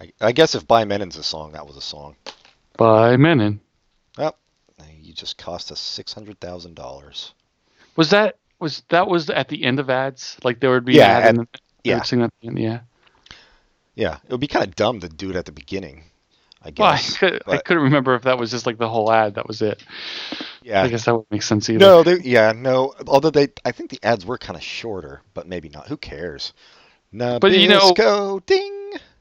[0.00, 2.16] I, I guess if By Mennen's a song, that was a song.
[2.80, 3.60] By Mennen.
[4.18, 4.36] Yep.
[5.02, 7.34] You just cost us six hundred thousand dollars.
[7.96, 10.36] Was that was that was at the end of ads?
[10.42, 11.48] Like there would be Yeah, an ad at- and
[11.84, 12.02] yeah.
[12.02, 12.80] sing at the end, yeah.
[13.94, 16.04] Yeah, it would be kind of dumb to do it at the beginning.
[16.62, 17.16] I Well, I, guess.
[17.18, 19.34] could, I couldn't remember if that was just like the whole ad.
[19.34, 19.82] That was it.
[20.62, 20.82] yeah.
[20.82, 21.78] I guess that would make sense either.
[21.80, 22.94] No, they, yeah, no.
[23.06, 25.88] Although they, I think the ads were kind of shorter, but maybe not.
[25.88, 26.52] Who cares?
[27.12, 28.79] But, you know- Nabisco, ding.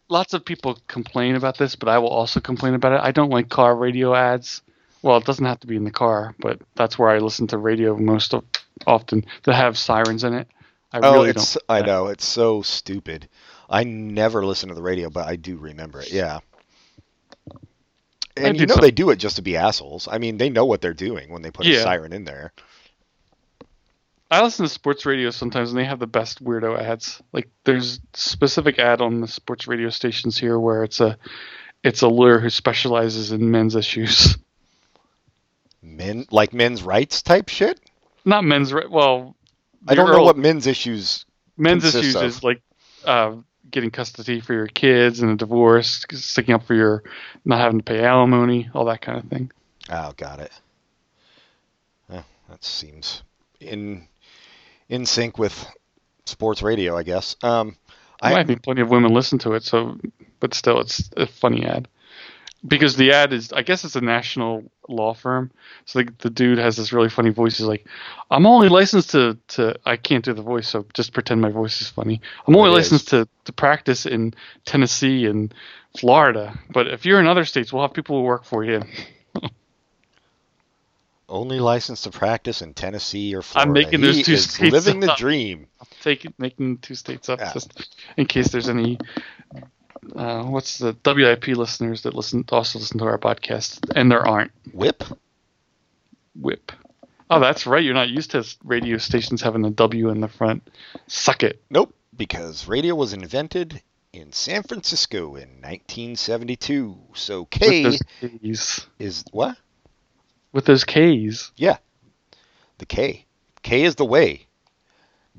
[0.09, 3.01] Lots of people complain about this, but I will also complain about it.
[3.03, 4.61] I don't like car radio ads.
[5.03, 7.57] Well, it doesn't have to be in the car, but that's where I listen to
[7.57, 8.43] radio most of,
[8.87, 10.47] often that have sirens in it.
[10.91, 11.53] I Oh, really it's.
[11.53, 11.63] don't.
[11.69, 13.29] I know it's so stupid.
[13.69, 16.11] I never listen to the radio, but I do remember it.
[16.11, 16.39] Yeah.
[18.35, 20.07] And you know some- they do it just to be assholes.
[20.11, 22.51] I mean, they know what they're doing when they put a siren in there.
[24.31, 27.21] I listen to sports radio sometimes, and they have the best weirdo ads.
[27.33, 31.17] Like there's specific ad on the sports radio stations here where it's a
[31.83, 34.37] it's a lawyer who specializes in men's issues.
[35.81, 37.79] Men like men's rights type shit.
[38.25, 39.35] Not men's ri- well.
[39.87, 41.25] I don't know what men's issues.
[41.57, 42.23] men's issues of.
[42.23, 42.61] is like
[43.05, 43.37] uh,
[43.71, 47.03] getting custody for your kids and a divorce, sticking up for your
[47.45, 49.51] not having to pay alimony, all that kind of thing.
[49.89, 50.51] Oh, got it.
[52.09, 53.21] That seems
[53.59, 54.07] in
[54.89, 55.67] in sync with
[56.25, 57.35] sports radio, I guess.
[57.41, 57.77] Um,
[58.21, 59.97] I, I think plenty of women listen to it, so
[60.39, 61.87] but still, it's a funny ad
[62.67, 65.51] because the ad is I guess it's a national law firm.
[65.85, 67.57] So the, the dude has this really funny voice.
[67.57, 67.87] He's like,
[68.29, 71.81] "I'm only licensed to to I can't do the voice, so just pretend my voice
[71.81, 72.21] is funny.
[72.47, 72.91] I'm only It is.
[72.91, 74.33] licensed to to practice in
[74.65, 75.53] Tennessee and
[75.97, 78.81] Florida, but if you're in other states, we'll have people who work for you."
[81.29, 83.69] Only licensed to practice in Tennessee or Florida.
[83.69, 85.17] I'm making those he two states living the up.
[85.17, 85.67] dream.
[86.01, 87.53] taking making two states up Yeah.
[87.53, 87.87] just
[88.17, 88.97] in case there's any
[90.15, 94.51] uh, what's the WIP listeners that listen also listen to our podcast and there aren't
[94.73, 95.03] Whip?
[96.35, 96.71] whip.
[97.29, 97.83] Oh, that's right.
[97.83, 100.67] You're not used to radio stations having a W in the front.
[101.07, 101.61] Suck it.
[101.69, 106.97] Nope, because radio was invented in San Francisco in 1972.
[107.13, 108.87] So K With those K's.
[108.97, 109.57] is what?
[110.51, 111.51] With those K's.
[111.57, 111.77] Yeah,
[112.79, 113.25] the K.
[113.61, 114.47] K is the way.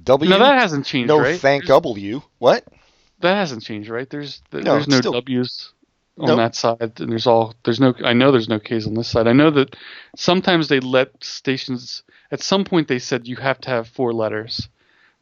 [0.02, 0.30] W.
[0.30, 1.38] No, that hasn't changed, no, right?
[1.40, 2.22] thank There's- W.
[2.38, 2.64] What?
[3.20, 4.08] That hasn't changed, right?
[4.08, 5.72] There's th- No, there's no still- W's
[6.18, 6.36] on Nope.
[6.38, 7.94] that side, and there's all there's no.
[8.04, 9.26] I know there's no K's on this side.
[9.26, 9.76] I know that
[10.16, 12.02] sometimes they let stations.
[12.30, 14.68] At some point, they said you have to have four letters,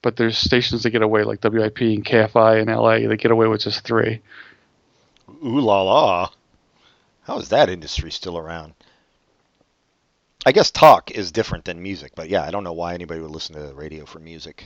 [0.02, 3.08] but there's stations that get away like WIP and KFI and LA.
[3.08, 4.20] They get away with just three.
[5.44, 6.30] Ooh la la.
[7.22, 8.74] How is that industry still around?
[10.46, 13.30] I guess talk is different than music, but yeah, I don't know why anybody would
[13.30, 14.64] listen to the radio for music.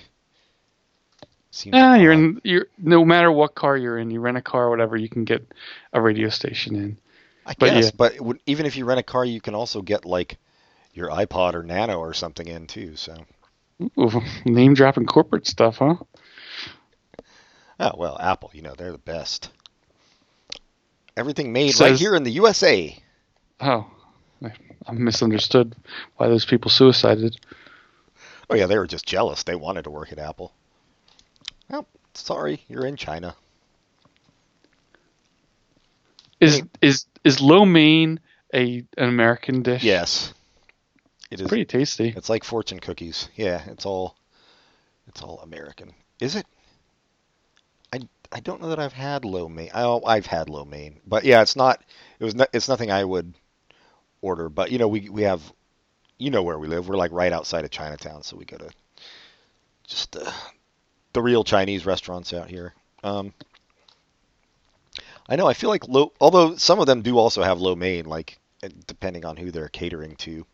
[1.51, 2.41] Seems Yeah, you're in.
[2.45, 5.25] You're no matter what car you're in, you rent a car, or whatever, you can
[5.25, 5.47] get
[5.93, 6.99] a radio station in.
[7.45, 7.91] I but guess, yeah.
[7.97, 10.39] but would- even if you rent a car, you can also get like
[10.95, 12.97] your iPod or Nano or something in too.
[12.97, 13.17] So,
[13.99, 15.97] Ooh, name dropping corporate stuff, huh?
[17.81, 19.51] oh well, Apple, you know they're the best.
[21.17, 22.97] Everything made right here in the USA.
[23.61, 23.87] Oh,
[24.87, 25.75] I, misunderstood
[26.17, 27.37] why those people suicided.
[28.51, 29.43] Oh yeah, they were just jealous.
[29.43, 30.53] They wanted to work at Apple.
[31.69, 33.35] Well, sorry, you're in China.
[36.41, 36.65] Is Hey.
[36.81, 38.21] is is lo mein
[38.53, 39.85] a an American dish?
[39.85, 40.35] Yes,
[41.31, 41.49] it is.
[41.49, 42.13] pretty tasty.
[42.17, 43.29] It's like fortune cookies.
[43.37, 44.17] Yeah, it's all
[45.07, 45.93] it's all American.
[46.21, 46.47] Is it?
[47.93, 49.71] I, I don't know that I've had lo mein.
[49.75, 51.83] Oh, I've had lo mein, but yeah, it's not.
[52.19, 52.35] It was.
[52.35, 53.35] Not, it's nothing I would
[54.23, 54.49] order.
[54.49, 55.43] But you know, we we have.
[56.19, 56.89] You know where we live.
[56.89, 58.71] We're like right outside of Chinatown, so we go to
[59.87, 60.31] just uh,
[61.13, 62.75] the real Chinese restaurants out here.
[63.03, 63.35] Um,
[65.29, 65.47] I know.
[65.49, 66.13] I feel like lo.
[66.21, 68.39] Although some of them do also have lo mein, like
[68.87, 70.47] depending on who they're catering to.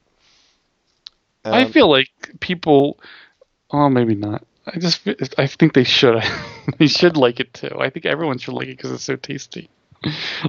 [1.52, 2.08] I Um, feel like
[2.40, 2.98] people.
[3.70, 4.46] Oh, maybe not.
[4.66, 5.06] I just
[5.38, 6.22] I think they should.
[6.78, 7.76] they should like it too.
[7.78, 9.70] I think everyone should like it because it's so tasty.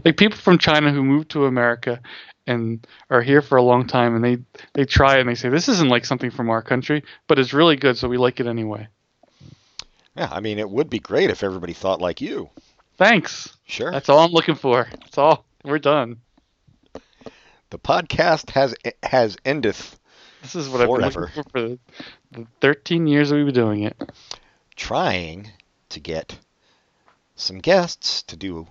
[0.05, 2.01] Like people from China who moved to America
[2.49, 4.37] and are here for a long time, and they
[4.73, 7.53] they try it and they say this isn't like something from our country, but it's
[7.53, 8.87] really good, so we like it anyway.
[10.15, 12.49] Yeah, I mean, it would be great if everybody thought like you.
[12.97, 13.55] Thanks.
[13.65, 13.91] Sure.
[13.91, 14.87] That's all I'm looking for.
[14.91, 15.45] That's all.
[15.63, 16.17] We're done.
[17.69, 19.97] the podcast has has endeth
[20.41, 21.27] This is what I've Forever.
[21.27, 21.79] been looking
[22.33, 23.95] for the 13 years we've been doing it.
[24.75, 25.51] trying
[25.89, 26.37] to get
[27.35, 28.67] some guests to do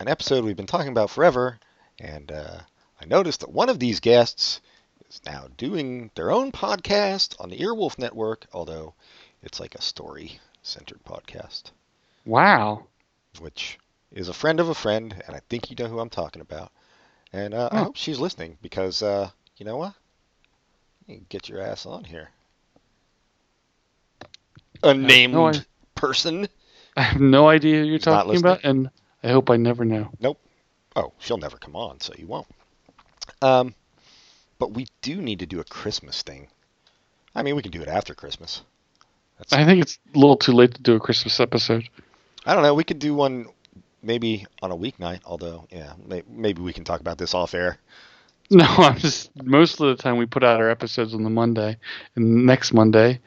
[0.00, 1.58] an episode we've been talking about forever,
[2.00, 2.60] and uh,
[3.00, 4.60] I noticed that one of these guests
[5.08, 8.94] is now doing their own podcast on the Earwolf Network, although
[9.42, 11.72] it's like a story-centered podcast,
[12.24, 12.86] Wow.
[13.40, 13.78] which
[14.10, 16.72] is a friend of a friend, and I think you know who I'm talking about.
[17.32, 17.82] And uh, I Hmm.
[17.82, 19.94] hope she's listening because uh, you know what?
[21.06, 22.30] You can get your ass on here.
[24.82, 25.64] Unnamed no idea.
[25.94, 26.48] person.
[26.96, 28.90] I have no idea who you're talking about, and
[29.22, 30.12] I hope I never know.
[30.98, 32.48] Oh, she'll never come on, so you won't.
[33.40, 33.74] Um,
[34.58, 36.48] but we do need to do a Christmas thing.
[37.36, 38.62] I mean, we can do it after Christmas.
[39.38, 41.88] That's, I think it's a little too late to do a Christmas episode.
[42.44, 42.74] I don't know.
[42.74, 43.46] We could do one
[44.02, 45.20] maybe on a weeknight.
[45.24, 47.78] Although, yeah, may, maybe we can talk about this off air.
[48.50, 51.76] No, I'm just most of the time we put out our episodes on the Monday,
[52.16, 53.20] and next Monday.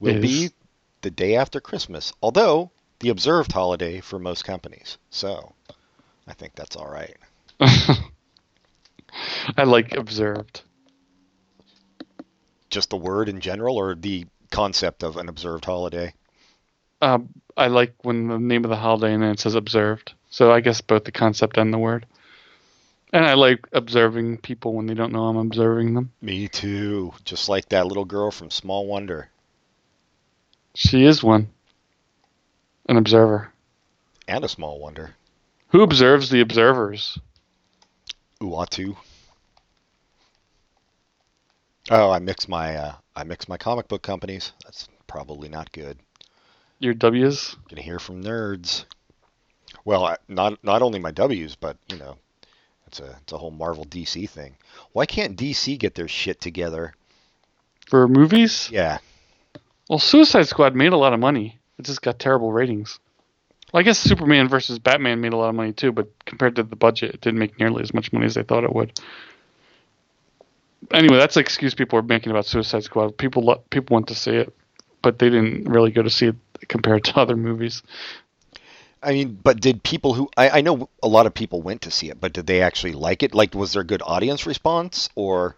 [0.00, 0.54] Will Is- be
[1.02, 2.10] the day after Christmas.
[2.22, 4.96] Although the observed holiday for most companies.
[5.10, 5.52] So,
[6.26, 7.16] I think that's all right.
[9.56, 10.62] I like observed.
[12.70, 16.14] Just the word in general, or the concept of an observed holiday.
[17.00, 20.14] Um, I like when the name of the holiday and then it says observed.
[20.30, 22.06] So I guess both the concept and the word.
[23.12, 26.10] And I like observing people when they don't know I'm observing them.
[26.20, 27.12] Me too.
[27.24, 29.28] Just like that little girl from Small Wonder.
[30.74, 31.48] She is one.
[32.88, 33.52] An observer.
[34.26, 35.14] And a small wonder.
[35.74, 37.18] Who observes the observers?
[38.40, 38.96] Uatu.
[41.90, 44.52] Oh, I mix my uh, I mix my comic book companies.
[44.62, 45.98] That's probably not good.
[46.78, 47.56] Your W's?
[47.68, 48.84] Gonna hear from nerds.
[49.84, 52.18] Well, not not only my W's, but you know,
[52.86, 54.54] it's a it's a whole Marvel DC thing.
[54.92, 56.94] Why can't DC get their shit together?
[57.88, 58.70] For movies?
[58.70, 58.98] Yeah,
[59.90, 61.58] Well, Suicide Squad made a lot of money.
[61.80, 63.00] It just got terrible ratings.
[63.74, 66.62] Well, I guess Superman versus Batman made a lot of money too, but compared to
[66.62, 69.00] the budget, it didn't make nearly as much money as they thought it would.
[70.92, 73.18] anyway, that's the excuse people were making about Suicide Squad.
[73.18, 74.54] People lo- people went to see it,
[75.02, 76.36] but they didn't really go to see it
[76.68, 77.82] compared to other movies.
[79.02, 81.90] I mean, but did people who I, I know a lot of people went to
[81.90, 83.34] see it, but did they actually like it?
[83.34, 85.56] Like, was there a good audience response, or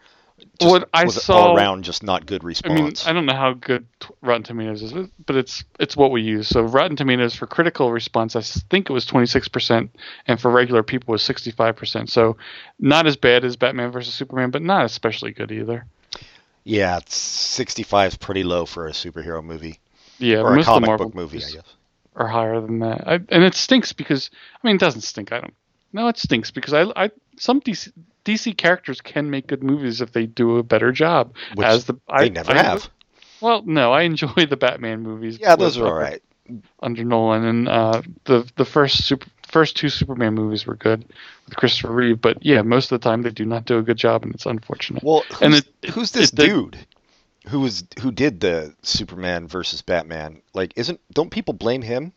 [0.61, 2.73] just, What I was saw- all around just not good response.
[2.73, 3.87] I mean, I don't know how good
[4.23, 4.93] Rotten Tomatoes is,
[5.27, 6.49] but it's it's what we use.
[6.49, 9.89] So Rotten Tomatoes for critical response, I think it was 26%,
[10.27, 12.11] and for regular people was 65%.
[12.11, 12.37] So
[12.79, 15.87] not as bad as Batman versus Superman, but not especially good either.
[16.65, 19.79] yeah, 65 is pretty low for a superhero movie
[20.19, 21.75] Yeah, or a comic book movie, I guess.
[22.15, 24.31] are higher than that, I, and it stinks because
[24.63, 25.33] I mean, it doesn't stink.
[25.33, 25.55] I don't.
[25.93, 27.91] No, it stinks because I, I some DC,
[28.27, 31.35] DC characters can make good movies if they do a better job.
[31.55, 32.91] Which as the They I, never I- have.
[33.41, 35.39] Well, no, I enjoy the Batman movies.
[35.41, 36.23] Yeah, those are all right.
[36.81, 41.05] under Nolan, and uh, the the first super first two Superman movies were good
[41.47, 43.97] with Christopher Reeve, but yeah, most of the time they do not do a good
[43.99, 45.03] job, and it's unfortunate.
[45.05, 46.79] Well, who's, And it- who's this it dude?
[47.49, 50.41] Who was who did the Superman versus Batman?
[50.55, 52.13] Like, isn't don't people blame him?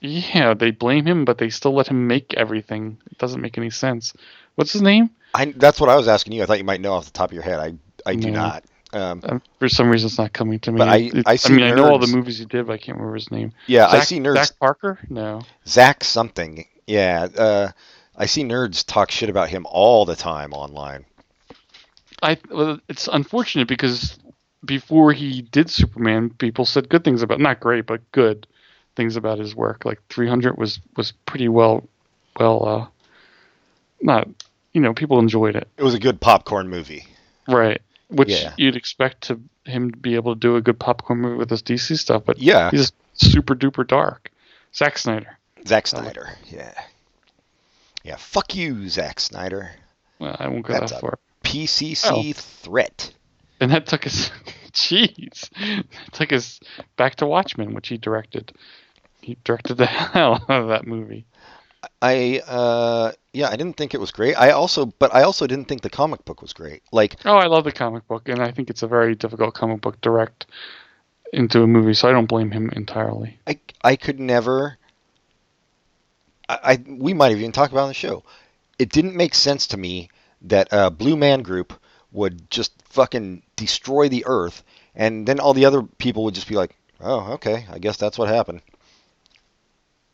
[0.00, 2.98] yeah, they blame him, but they still let him make everything.
[3.10, 4.12] It doesn't make any sense.
[4.56, 5.10] What's his name?
[5.34, 6.42] I that's what I was asking you.
[6.42, 7.58] I thought you might know off the top of your head.
[7.58, 7.74] I
[8.10, 8.40] I do No.
[8.40, 8.64] not.
[8.94, 10.76] Um, Uh, for some reason, it's not coming to me.
[10.78, 12.76] But I- It- I see mean, I know all the movies he did, but I
[12.76, 13.52] can't remember his name.
[13.66, 14.34] yeah, I see nerds.
[14.34, 14.98] Zach Parker?
[15.08, 15.40] No.
[15.66, 16.66] Zach something.
[16.86, 17.68] Yeah, uh,
[18.16, 21.06] I see nerds talk shit about him all the time online.
[22.22, 24.18] I well, it's unfortunate because
[24.64, 28.46] before he did Superman, people said good things about not great, but good
[28.94, 29.84] things about his work.
[29.86, 31.88] Like 300 was was pretty well
[32.38, 32.86] well uh
[34.02, 34.28] not
[34.72, 37.06] you know people enjoyed it It was a good popcorn movie.
[37.48, 38.52] right which Yeah.
[38.58, 41.62] you'd expect to him to be able to do a good popcorn movie with this
[41.62, 44.30] DC stuff but Yeah, he's super duper dark
[44.74, 46.30] Zack Snyder Zack Snyder.
[46.50, 46.74] Yeah,
[48.02, 48.16] yeah.
[48.16, 49.70] Fuck you, Zack Snyder.
[50.18, 52.32] well, I won't go That's that far PCC Oh.
[52.32, 53.12] threat.
[53.60, 54.30] and that took us
[54.72, 56.58] jeez That took us
[56.96, 58.52] back to Watchmen which he directed
[59.20, 61.24] he directed the hell out of that movie
[62.00, 64.34] I uh yeah, I didn't think it was great.
[64.34, 66.82] I also but I also didn't think the comic book was great.
[66.92, 69.80] Like Oh, I love the comic book, and I think it's a very difficult comic
[69.80, 70.46] book direct
[71.32, 73.38] into a movie, so I don't blame him entirely.
[73.46, 74.78] I I could never
[76.48, 78.22] I, I we might have even talked about it on the show.
[78.78, 80.08] It didn't make sense to me
[80.42, 81.72] that a Blue Man Group
[82.12, 84.62] would just fucking destroy the earth
[84.94, 88.18] and then all the other people would just be like, "Oh, okay, I guess that's
[88.18, 88.60] what happened."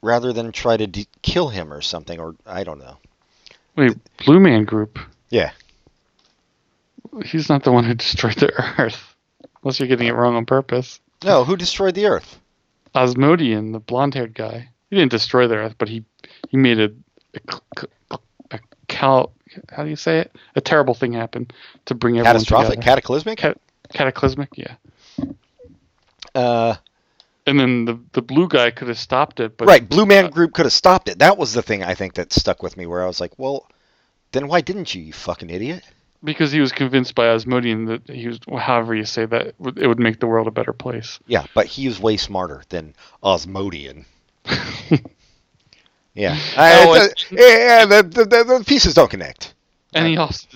[0.03, 2.99] Rather than try to de- kill him or something or I don't know.
[3.77, 4.99] Wait, Blue Man Group?
[5.31, 5.51] Yeah.
[7.25, 9.15] He's not the one who destroyed the Earth,
[9.63, 11.01] unless you're getting it wrong on purpose.
[11.25, 12.39] No, who destroyed the earth?
[12.95, 16.05] Osmodian, the blonde-haired guy, he didn't destroy the Earth, but he
[16.49, 16.91] he made a
[18.11, 18.19] a,
[18.53, 19.33] a cal
[19.71, 20.33] how do you say it?
[20.55, 21.49] A terrible thing happen
[21.87, 22.85] to bring everyone Catastrophic, together.
[22.85, 23.39] cataclysmic?
[23.39, 23.61] Cat-
[23.93, 24.75] cataclysmic, yeah.
[26.35, 26.77] uh
[27.49, 30.29] And then the the blue guy could have stopped it, but right, Blue Man uh,
[30.29, 31.21] Group could have stopped it.
[31.21, 33.67] That was the thing I think that stuck with me where I was like, "Well,
[34.33, 35.83] then why didn't you, you fucking idiot?"
[36.23, 40.01] because he was convinced by Osmodian that he was, however you say that, it would
[40.01, 41.21] make the world a better place.
[41.27, 44.05] Yeah, but he was way smarter than Osmodian.
[46.15, 49.55] yeah, I, Oh, it's uh, a- yeah, the, the, the, the pieces don't connect.
[49.95, 50.49] and he uh, also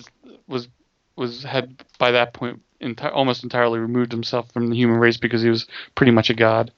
[0.49, 0.69] was
[1.17, 5.43] was had by that point enti- almost entirely removed himself from the human race because
[5.43, 6.73] he was pretty much a god.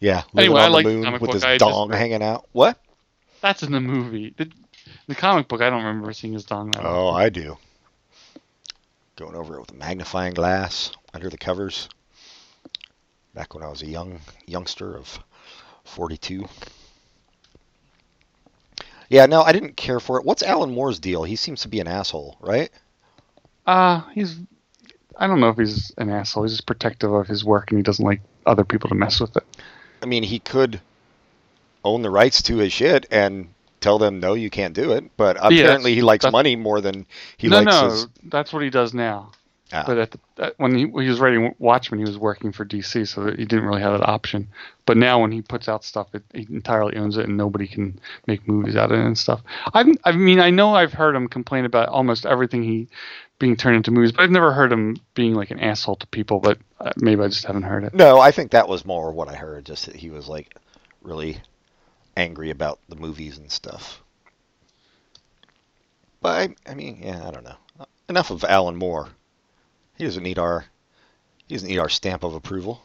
[0.00, 1.34] Yeah, Anyway, I like the comic with book.
[1.34, 2.46] his I just- dong hanging out.
[2.52, 2.78] What?
[3.40, 4.34] That's in the movie.
[4.36, 4.50] The,
[5.06, 6.70] the comic book, I don't remember seeing his dong.
[6.72, 7.08] that Oh.
[7.10, 7.56] I do.
[9.16, 11.88] Going over it with a magnifying glass under the covers.
[13.34, 15.18] Back when I was a young youngster of
[15.84, 16.46] 42.
[19.08, 20.24] Yeah, no, I didn't care for it.
[20.24, 21.22] What's Alan Moore's deal?
[21.22, 22.70] He seems to be an asshole, right?
[23.66, 24.36] Uh, he's.
[25.18, 26.44] I don't know if he's an asshole.
[26.44, 29.36] He's just protective of his work, and he doesn't like other people to mess with
[29.36, 29.44] it.
[30.02, 30.80] I mean, he could
[31.84, 33.48] own the rights to his shit and
[33.80, 35.16] tell them no, you can't do it.
[35.16, 37.06] But apparently, he likes money more than
[37.38, 38.06] he no, likes no, his.
[38.24, 39.32] that's what he does now.
[39.72, 39.82] Ah.
[39.84, 42.64] But at the, at, when he, when he was writing Watchmen, he was working for
[42.64, 44.46] DC, so that he didn't really have that option.
[44.84, 47.98] But now, when he puts out stuff, it, he entirely owns it, and nobody can
[48.28, 49.42] make movies out of it and stuff.
[49.74, 52.86] I, I mean, I know I've heard him complain about almost everything he
[53.38, 56.40] being turned into movies, but I've never heard him being like an asshole to people.
[56.40, 57.94] But uh, maybe I just haven't heard it.
[57.94, 59.66] No, I think that was more what I heard.
[59.66, 60.54] Just that he was like
[61.02, 61.38] really
[62.16, 64.02] angry about the movies and stuff.
[66.22, 67.56] But I, I mean, yeah, I don't know.
[68.08, 69.08] Enough of Alan Moore.
[69.98, 70.64] He doesn't need our
[71.46, 72.82] he doesn't need our stamp of approval.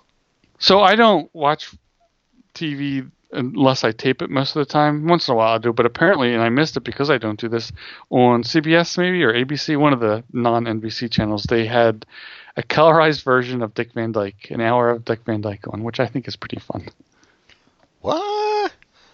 [0.59, 1.73] So I don't watch
[2.53, 5.07] TV unless I tape it most of the time.
[5.07, 7.39] Once in a while I do, but apparently, and I missed it because I don't
[7.39, 7.71] do this
[8.09, 11.43] on CBS maybe or ABC, one of the non NBC channels.
[11.43, 12.05] They had
[12.57, 15.99] a colorized version of Dick Van Dyke, an hour of Dick Van Dyke on, which
[15.99, 16.87] I think is pretty fun.
[18.01, 18.73] What?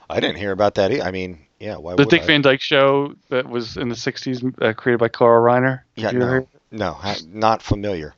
[0.09, 0.91] I didn't hear about that.
[1.05, 1.77] I mean, yeah.
[1.77, 2.27] Why The Dick I?
[2.27, 5.81] Van Dyke Show that was in the '60s, uh, created by Carl Reiner.
[5.95, 8.13] Did Yeah, you ever hear no, no, not familiar.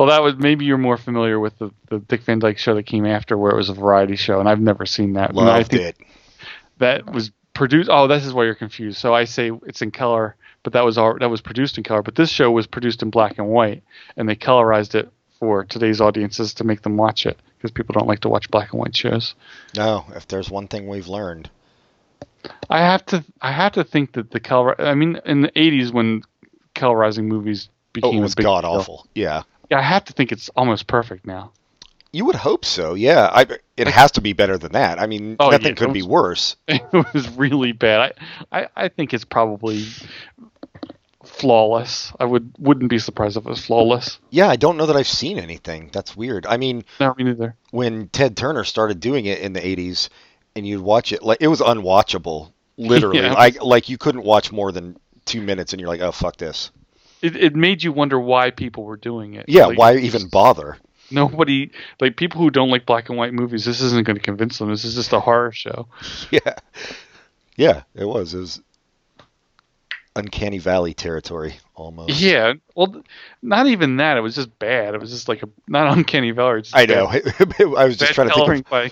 [0.00, 2.84] Well, that was maybe you're more familiar with the, the Dick Van Dyke show that
[2.84, 5.28] came after, where it was a variety show, and I've never seen that.
[5.28, 5.96] And I think it.
[6.78, 7.90] that was produced.
[7.92, 8.96] Oh, this is why you're confused.
[8.96, 12.02] So I say it's in color, but that was all that was produced in color.
[12.02, 13.82] But this show was produced in black and white,
[14.16, 18.08] and they colorized it for today's audiences to make them watch it because people don't
[18.08, 19.34] like to watch black and white shows.
[19.76, 21.50] No, if there's one thing we've learned,
[22.70, 24.80] I have to I have to think that the color.
[24.80, 26.22] I mean, in the '80s when
[26.74, 29.06] colorizing movies became oh, it was god awful.
[29.14, 31.52] Yeah, Yeah, I have to think it's almost perfect now.
[32.12, 32.94] you would hope so.
[32.94, 33.46] Yeah, I,
[33.76, 34.98] it has to be better than that.
[34.98, 36.56] I mean, Oh, nothing yeah, could it be worse.
[36.68, 36.82] it
[37.14, 38.12] was really bad.
[38.50, 39.84] I, I, I think it's probably
[41.24, 42.12] flawless.
[42.18, 44.18] I would wouldn't be surprised if it was flawless.
[44.30, 45.90] Yeah, I don't know that I've seen anything.
[45.92, 46.46] That's weird.
[46.46, 47.54] I mean, No, me neither.
[47.70, 50.08] when Ted Turner started doing it in the 80s
[50.56, 53.34] and you'd watch it like it was unwatchable literally Yeah.
[53.34, 54.96] like like you couldn't watch more than
[55.26, 56.70] 2 minutes and you're like oh fuck this.
[57.22, 59.46] It, it made you wonder why people were doing it.
[59.48, 60.78] Yeah, Like, why even bother?
[61.10, 63.64] Nobody like people who don't like black and white movies.
[63.64, 64.70] This isn't going to convince them.
[64.70, 65.88] This is just a horror show.
[66.30, 66.54] Yeah.
[67.56, 68.32] Yeah, it was.
[68.32, 68.60] It was
[70.16, 72.20] uncanny valley territory almost.
[72.20, 72.54] Yeah.
[72.74, 73.02] Well,
[73.42, 74.16] not even that.
[74.16, 74.94] It was just bad.
[74.94, 76.60] It was just like a not uncanny valley.
[76.60, 77.06] it's I know.
[77.76, 78.88] I was just bad trying to think coloring by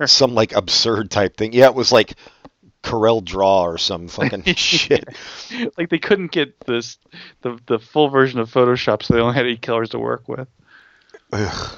[0.00, 1.52] of some like absurd type thing.
[1.52, 2.14] Yeah, it was like
[2.82, 5.04] Corel Draw or some fucking shit.
[5.78, 6.98] like they couldn't get this
[7.42, 10.48] the the full version of Photoshop, so they only had eight colors to work with.
[11.32, 11.76] Ugh.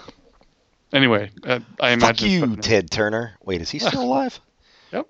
[0.92, 2.56] Anyway, uh, I Fuck imagine it's you.
[2.56, 3.32] Ted Turner.
[3.44, 4.38] Wait, is he still alive?
[4.92, 5.08] Yep.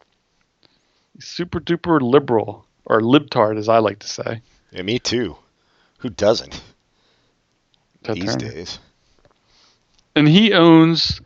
[1.19, 4.41] Super duper liberal or libtard, as I like to say.
[4.71, 5.37] Yeah, me too.
[5.99, 6.63] Who doesn't
[8.03, 8.51] Ted these Turner.
[8.53, 8.79] days?
[10.15, 11.21] And he owns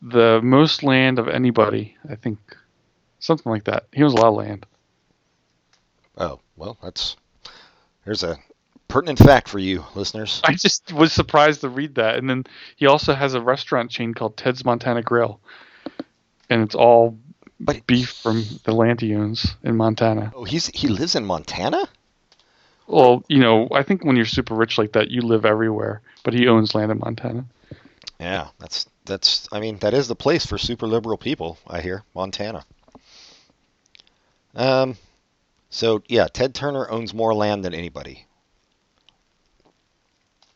[0.00, 1.96] the most land of anybody.
[2.08, 2.38] I think
[3.22, 3.86] something like that.
[3.92, 4.66] He owns a lot of land.
[6.18, 7.16] Oh, well, that's
[8.04, 8.36] there's a
[8.88, 10.40] pertinent fact for you, listeners.
[10.44, 12.16] I just was surprised to read that.
[12.16, 12.44] And then
[12.76, 15.40] he also has a restaurant chain called Ted's Montana Grill,
[16.50, 17.16] and it's all
[17.58, 20.32] But beef from the land he owns in Montana.
[20.34, 21.88] oh, he's he lives in Montana.
[22.88, 26.02] Well, you know, I think when you're super rich like that, you live everywhere.
[26.24, 27.46] But he owns land in Montana.
[28.20, 29.48] Yeah, that's that's.
[29.50, 31.58] I mean, that is the place for super liberal people.
[31.66, 32.64] I hear Montana.
[34.54, 34.96] Um,
[35.70, 38.26] so yeah, Ted Turner owns more land than anybody.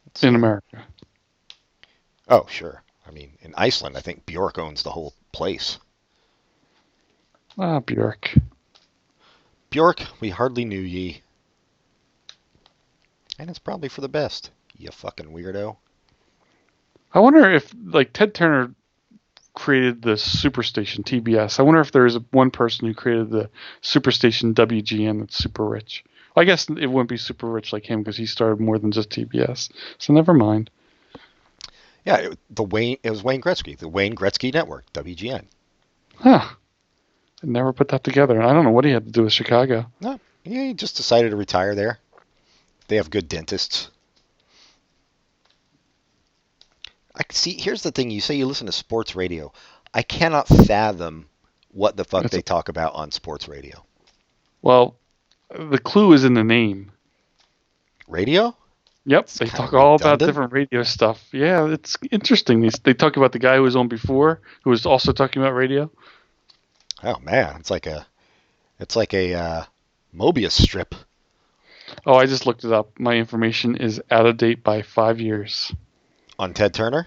[0.07, 0.85] It's in America.
[2.29, 2.83] Oh, sure.
[3.07, 5.79] I mean, in Iceland, I think Bjork owns the whole place.
[7.59, 8.35] Ah, Bjork.
[9.71, 11.23] Bjork, we hardly knew ye.
[13.39, 15.77] And it's probably for the best, you fucking weirdo.
[17.13, 18.75] I wonder if like Ted Turner
[19.57, 21.59] created the superstation TBS.
[21.59, 23.51] I wonder if there is one person who created the
[23.83, 26.05] superstation WGN that's super rich.
[26.35, 28.93] Well, I guess it wouldn't be super rich like him because he started more than
[28.93, 29.71] just TBS.
[29.99, 30.71] So never mind.
[32.05, 32.99] Yeah, it, the Wayne.
[33.03, 35.47] It was Wayne Gretzky, the Wayne Gretzky Network, WGN.
[36.17, 36.49] Huh.
[37.43, 38.41] I never put that together.
[38.41, 39.87] I don't know what he had to do with Chicago.
[40.01, 41.99] No, he just decided to retire there.
[42.89, 43.91] They have good dentists.
[47.17, 47.61] I see.
[47.61, 49.53] Here's the thing: you say you listen to sports radio.
[49.95, 51.27] I cannot fathom
[51.71, 53.85] what the fuck That's they a- talk about on sports radio.
[54.63, 54.97] Well,
[55.51, 56.93] the clue is in the name.
[58.09, 58.57] Radio?
[59.05, 61.29] Yep, they talk all about different radio stuff.
[61.33, 62.61] Yeah, it's interesting.
[62.61, 65.55] They, they talk about the guy who was on before, who was also talking about
[65.55, 65.91] radio.
[67.05, 68.07] Oh man, it's like a,
[68.81, 69.65] it's like a uh,
[70.15, 70.95] Mobius strip.
[72.05, 72.99] Oh, I just looked it up.
[72.99, 75.73] My information is out of date by five years.
[76.39, 77.07] On Ted Turner.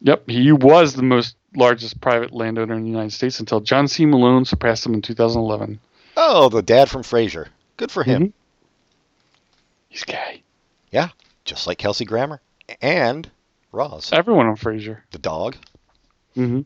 [0.00, 4.04] Yep, he was the most largest private landowner in the United States until John C.
[4.06, 5.78] Malone surpassed him in 2011.
[6.16, 7.48] Oh, the dad from Frasier.
[7.76, 8.28] Good for him.
[8.28, 8.32] Mhm.
[9.88, 10.42] He's gay.
[10.90, 11.08] Yeah,
[11.44, 12.40] just like Kelsey Grammer
[12.80, 13.30] and
[13.72, 15.00] Roz, Everyone on Frasier.
[15.10, 15.56] the dog.
[16.36, 16.60] Mm-hmm.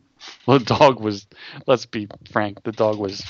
[0.45, 1.27] Well, the dog was.
[1.65, 2.63] Let's be frank.
[2.63, 3.23] The dog was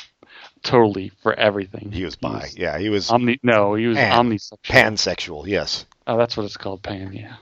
[0.64, 1.92] totally for everything.
[1.92, 2.50] He was bi.
[2.56, 3.40] Yeah, he was Omni.
[3.44, 4.26] No, he was Pan.
[4.26, 4.60] omnisexual.
[4.64, 5.48] pansexual.
[5.48, 5.86] Yes.
[6.06, 7.12] Oh, that's what it's called, pan.
[7.14, 7.36] Yeah.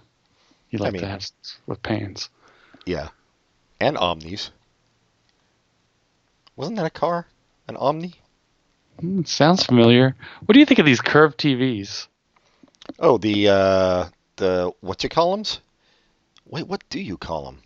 [0.69, 1.25] He liked mean- to have
[1.67, 2.29] with pans.
[2.85, 3.09] Yeah.
[3.79, 4.51] And Omnis.
[6.55, 7.27] Wasn't that a car?
[7.67, 8.13] An Omni?
[8.99, 10.15] Hmm, sounds familiar.
[10.45, 12.07] What do you think of these curved TVs?
[12.99, 14.05] Oh, the uh
[14.37, 15.59] the what you call 'ems?
[16.45, 17.61] Wait, what do you call them?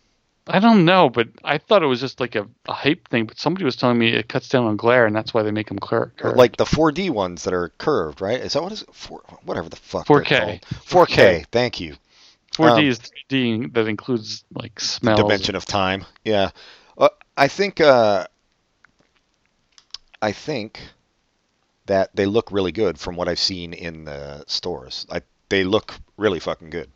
[0.47, 3.25] I don't know, but I thought it was just like a, a hype thing.
[3.25, 5.67] But somebody was telling me it cuts down on glare, and that's why they make
[5.67, 6.11] them clear.
[6.23, 8.39] Like the 4D ones that are curved, right?
[8.39, 8.93] Is that what is it?
[8.93, 10.07] Four, whatever the fuck.
[10.07, 10.61] 4K.
[10.63, 11.45] 4K.
[11.51, 11.95] Thank you.
[12.53, 15.19] 4D um, is 3D that includes like smells.
[15.19, 16.05] Dimension of time.
[16.23, 16.51] Yeah.
[16.97, 17.79] Uh, I think.
[17.81, 18.25] Uh,
[20.21, 20.81] I think
[21.85, 25.05] that they look really good from what I've seen in the stores.
[25.09, 26.89] I, they look really fucking good.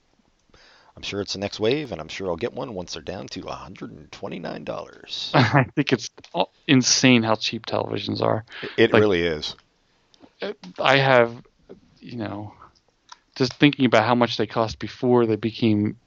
[0.95, 3.27] I'm sure it's the next wave, and I'm sure I'll get one once they're down
[3.29, 5.31] to $129.
[5.33, 6.09] I think it's
[6.67, 8.45] insane how cheap televisions are.
[8.77, 9.55] It Like- really is.
[10.77, 11.41] I have,
[11.99, 12.53] you know,
[13.35, 15.97] just thinking about how much they cost before they became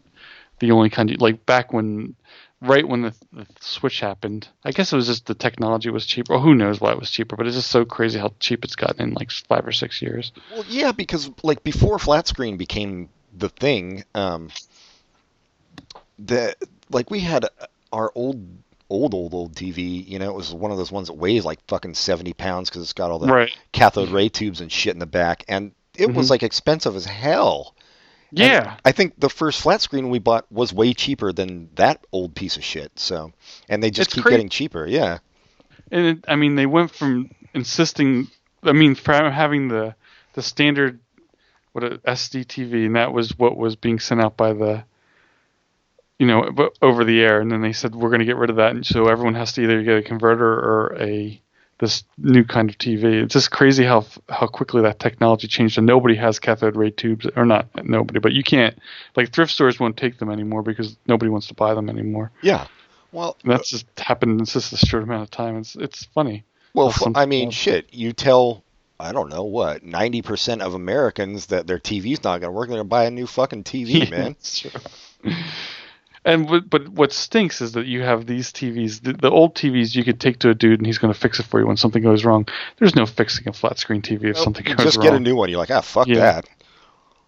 [0.59, 2.16] the only kind of like back when,
[2.62, 4.49] right when the, the switch happened.
[4.64, 6.35] I guess it was just the technology was cheaper.
[6.35, 8.77] Or who knows why it was cheaper, but it's just so crazy how cheap it's
[8.77, 10.33] gotten in like five or six years.
[10.53, 14.51] Well, yeah, because like before flat screen became the thing, um,
[16.18, 16.57] the
[16.91, 17.47] like we had
[17.93, 18.47] our old,
[18.89, 20.07] old, old, old TV.
[20.07, 22.83] You know, it was one of those ones that weighs like fucking seventy pounds because
[22.83, 23.51] it's got all the Right.
[23.72, 26.30] cathode ray tubes and shit in the back, and it was Mhm.
[26.30, 27.74] like expensive as hell.
[28.30, 28.76] And Yeah.
[28.84, 32.57] I think the first flat screen we bought was way cheaper than that old piece
[32.57, 32.92] of shit.
[32.99, 33.32] So,
[33.68, 34.86] and they just It's keep getting cheaper.
[34.86, 35.18] Yeah.
[35.92, 38.28] And it, I mean, they went from insisting.
[38.62, 39.94] I mean, from having the
[40.34, 40.99] the standard
[41.72, 44.82] what a SD TV, and that was what was being sent out by the,
[46.18, 48.57] you know, over the air, and then they said we're going to get rid of
[48.57, 51.40] that, and so everyone has to either get a converter or a
[51.79, 53.22] this new kind of TV.
[53.24, 57.27] It's just crazy how how quickly that technology changed, and nobody has cathode ray tubes,
[57.37, 58.79] or not nobody, but you can't
[59.16, 62.31] like thrift stores won't take them anymore because nobody wants to buy them anymore.
[62.43, 62.66] Yeah.
[63.12, 65.57] Well, And that's just happened in just a short amount of time.
[65.59, 66.45] It's it's funny.
[66.74, 67.89] Well, Well, some f- I mean, people- shit.
[67.95, 68.62] You tell,
[69.01, 72.68] I don't know what, ninety percent of Americans that their TV's not going to work.
[72.68, 74.37] They're going to buy a new fucking TV, Yeah, man.
[76.27, 79.95] And what, but what stinks is that you have these TVs, the, the old TVs,
[79.95, 81.77] you could take to a dude and he's going to fix it for you when
[81.77, 82.49] something goes wrong.
[82.79, 85.07] There's no fixing a flat screen TV if something You goes just wrong.
[85.07, 85.49] get a new one.
[85.51, 86.41] You're like, ah, fuck Yeah.
[86.43, 86.49] that.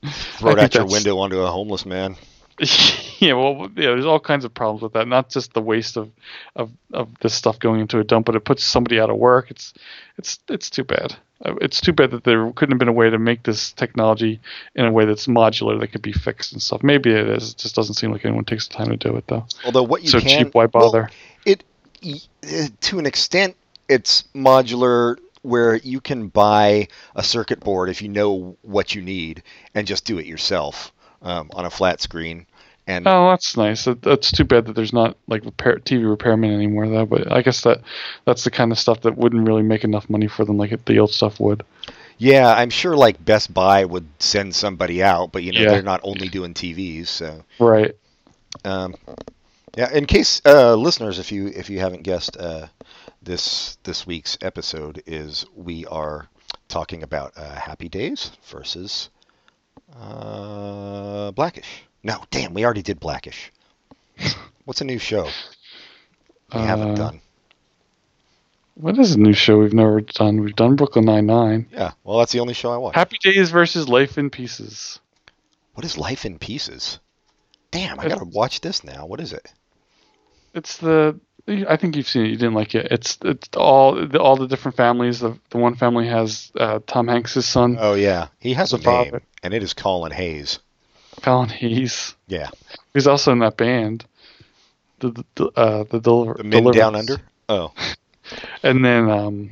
[0.39, 2.17] Throw it out your window onto a homeless man.
[3.21, 5.07] yeah, well, yeah, there's all kinds of problems with that.
[5.07, 6.11] Not just the waste of,
[6.57, 9.49] of, of this stuff going into a dump, but it puts somebody out of work.
[9.53, 9.75] It's
[10.17, 11.17] it's it's too bad.
[11.45, 14.41] Uh, It's too bad that there couldn't have been a way to make this technology
[14.75, 16.83] in a way that's modular that could be fixed and stuff.
[16.83, 17.53] Maybe it is.
[17.53, 19.47] It just doesn't seem like anyone takes the time to do it though.
[19.65, 21.11] Although what you so can, cheap, why well, bother?
[21.45, 21.65] it
[22.05, 23.57] uh, to an extent,
[23.89, 29.43] it's modular where you can buy a circuit board if you know what you need
[29.75, 32.47] and just do it yourself um, on a flat screen.
[32.89, 33.85] And Oh, that's nice.
[33.85, 37.05] That's too bad that there's not like repair, TV repairmen anymore, though.
[37.05, 37.83] But I guess that
[38.25, 40.99] that's the kind of stuff that wouldn't really make enough money for them, like the
[40.99, 41.63] old stuff would.
[42.17, 45.69] Yeah, I'm sure like Best Buy would send somebody out, but you know Yeah.
[45.73, 47.95] they're not only doing TVs, so Right.
[48.65, 48.95] um,
[49.77, 49.93] yeah.
[49.93, 52.69] In case uh, listeners, if you if you haven't guessed, uh,
[53.23, 56.29] this this week's episode is we are
[56.69, 59.11] talking about uh, Happy Days versus
[60.01, 61.85] uh, Blackish.
[62.09, 63.53] No, damn, we already did Blackish.
[64.65, 65.29] What's a new show
[66.55, 67.21] we haven't Uh, done?
[68.75, 70.41] What is a new show we've never done?
[70.41, 71.67] We've done Brooklyn Nine Nine.
[71.71, 72.95] Yeah, well, that's the only show I watch.
[72.95, 75.01] Happy Days versus Life in Pieces.
[75.75, 76.99] What is Life in Pieces?
[77.71, 79.05] Damn, I It's- gotta watch this now.
[79.07, 79.53] What is it?
[80.55, 82.29] It's the I think you've seen it.
[82.29, 82.89] You didn't like it.
[82.91, 85.21] It's it's all the, all the different families.
[85.21, 88.85] The, the one family has uh, Tom Hanks' son, Oh yeah, he has a name,
[88.85, 89.23] father.
[89.43, 90.59] and it is Colin Hayes.
[91.23, 92.15] Colin Hayes.
[92.27, 92.51] Yeah,
[92.95, 94.05] He's also in that band.
[95.01, 97.19] The the uh, the, deliver, the Men Down Under.
[97.49, 97.73] Oh,
[98.63, 99.51] And then, um,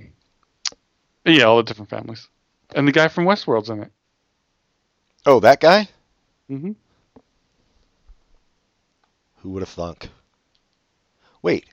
[1.24, 2.28] yeah, all the different families.
[2.74, 3.92] And the guy from Westworld's in it.
[5.24, 5.88] oh, that guy.
[6.50, 6.72] Mm-hmm.
[9.38, 10.08] Who would have thunk?
[11.42, 11.66] Wait,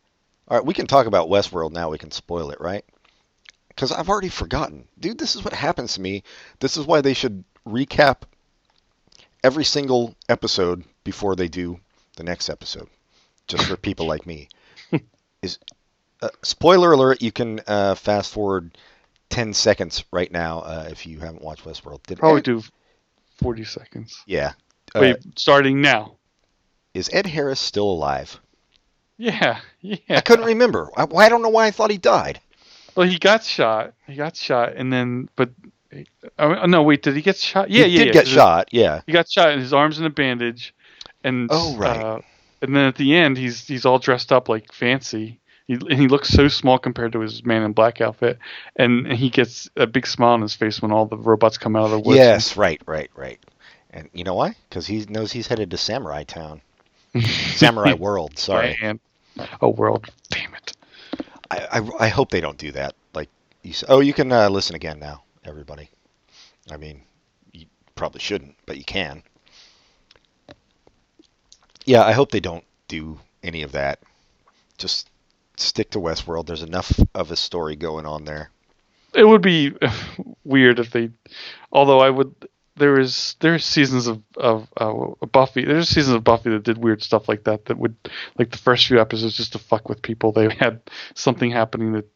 [0.48, 1.90] all right, we can talk about Westworld now.
[1.90, 2.86] We can spoil it, right?
[3.70, 5.18] Because I've already forgotten, dude.
[5.18, 6.24] This is what happens to me.
[6.60, 8.18] This is why they should recap
[9.44, 11.80] every single episode before they do
[12.16, 12.88] the next episode,
[13.48, 14.50] just for people like me.
[15.42, 15.60] Is
[16.22, 17.22] uh, spoiler alert?
[17.22, 18.78] You can uh, fast forward
[19.30, 22.04] ten seconds right now uh, if you haven't watched Westworld.
[22.04, 22.62] Did Probably Ed- do
[23.42, 24.24] 40 seconds.
[24.26, 24.54] Yeah.
[24.96, 26.16] Uh, Wait, starting now.
[26.94, 28.40] is Ed Harris still alive?
[29.18, 29.98] Yeah, yeah.
[30.10, 30.90] I couldn't remember.
[30.96, 32.40] I, I don't know why I thought he died.
[32.96, 33.94] Well, he got shot.
[34.06, 35.50] He got shot, and then, but,
[36.40, 37.70] oh, no, wait, did he get shot?
[37.70, 38.70] Yeah, he yeah, did yeah, get shot.
[38.72, 39.02] Yeah.
[39.06, 40.74] He got shot, and his arm's in a bandage,
[41.24, 41.98] and Oh, right.
[41.98, 42.22] uh,
[42.62, 45.40] and then at the end, he's he's all dressed up like fancy.
[45.68, 48.38] He, and he looks so small compared to his man in black outfit,
[48.76, 51.76] and, and he gets a big smile on his face when all the robots come
[51.76, 52.18] out of the woods.
[52.18, 53.40] Yes, right, right, right.
[53.92, 54.56] And you know why?
[54.68, 56.62] Because he knows he's headed to Samurai Town.
[57.22, 58.38] Samurai World.
[58.38, 58.78] Sorry.
[58.82, 59.00] And
[59.62, 60.08] a world.
[60.30, 60.74] Damn it.
[61.50, 62.94] I, I, I hope they don't do that.
[63.14, 63.30] Like
[63.64, 65.90] you oh, you can uh, listen again now, everybody.
[66.72, 67.02] I mean,
[67.52, 67.66] you
[67.96, 69.24] probably shouldn't, but you can.
[71.86, 74.00] Yeah, I hope they don't do any of that.
[74.78, 75.10] Just
[75.58, 76.46] stick to Westworld.
[76.46, 78.50] There's enough of a story going on there.
[79.14, 79.74] It would be
[80.44, 81.12] weird if they.
[81.72, 82.34] Although I would.
[82.76, 85.64] There is there's seasons of of uh, Buffy.
[85.64, 87.66] There's seasons of Buffy that did weird stuff like that.
[87.66, 87.96] That would
[88.40, 90.32] like the first few episodes just to fuck with people.
[90.32, 90.82] They had
[91.14, 92.10] something happening that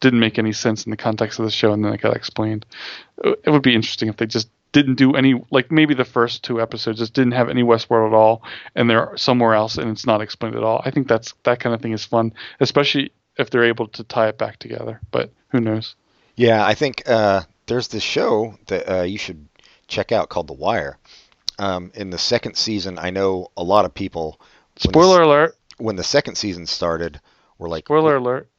[0.00, 2.66] didn't make any sense in the context of the show, and then it got explained.
[3.22, 6.60] It would be interesting if they just didn't do any like maybe the first two
[6.60, 8.42] episodes just didn't have any Westworld at all,
[8.74, 10.82] and they're somewhere else and it's not explained at all.
[10.84, 14.28] I think that's that kind of thing is fun, especially if they're able to tie
[14.28, 15.00] it back together.
[15.10, 15.94] But who knows?
[16.36, 19.48] Yeah, I think uh, there's this show that uh, you should
[19.88, 20.98] check out called The Wire.
[21.58, 24.38] Um, in the second season, I know a lot of people.
[24.38, 25.56] when the Spoiler alert!
[25.78, 27.20] when the second season started,
[27.58, 28.50] were like, Spoiler alert!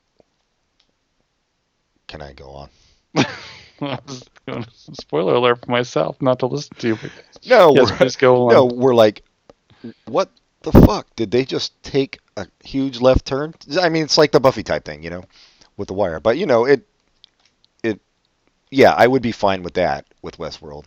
[2.08, 2.70] "Can I go on?"
[3.82, 6.96] I was going to- Spoiler alert for myself, not to listen to you.
[6.96, 7.12] But
[7.48, 8.54] No, yes, we're, go on.
[8.54, 9.24] no, we're like,
[10.06, 10.30] what
[10.62, 11.08] the fuck?
[11.16, 13.54] Did they just take a huge left turn?
[13.80, 15.24] I mean, it's like the Buffy type thing, you know,
[15.78, 16.20] with the Wire.
[16.20, 16.88] But you know, it,
[17.84, 18.00] it,
[18.72, 20.86] yeah, I would be fine with that with Westworld.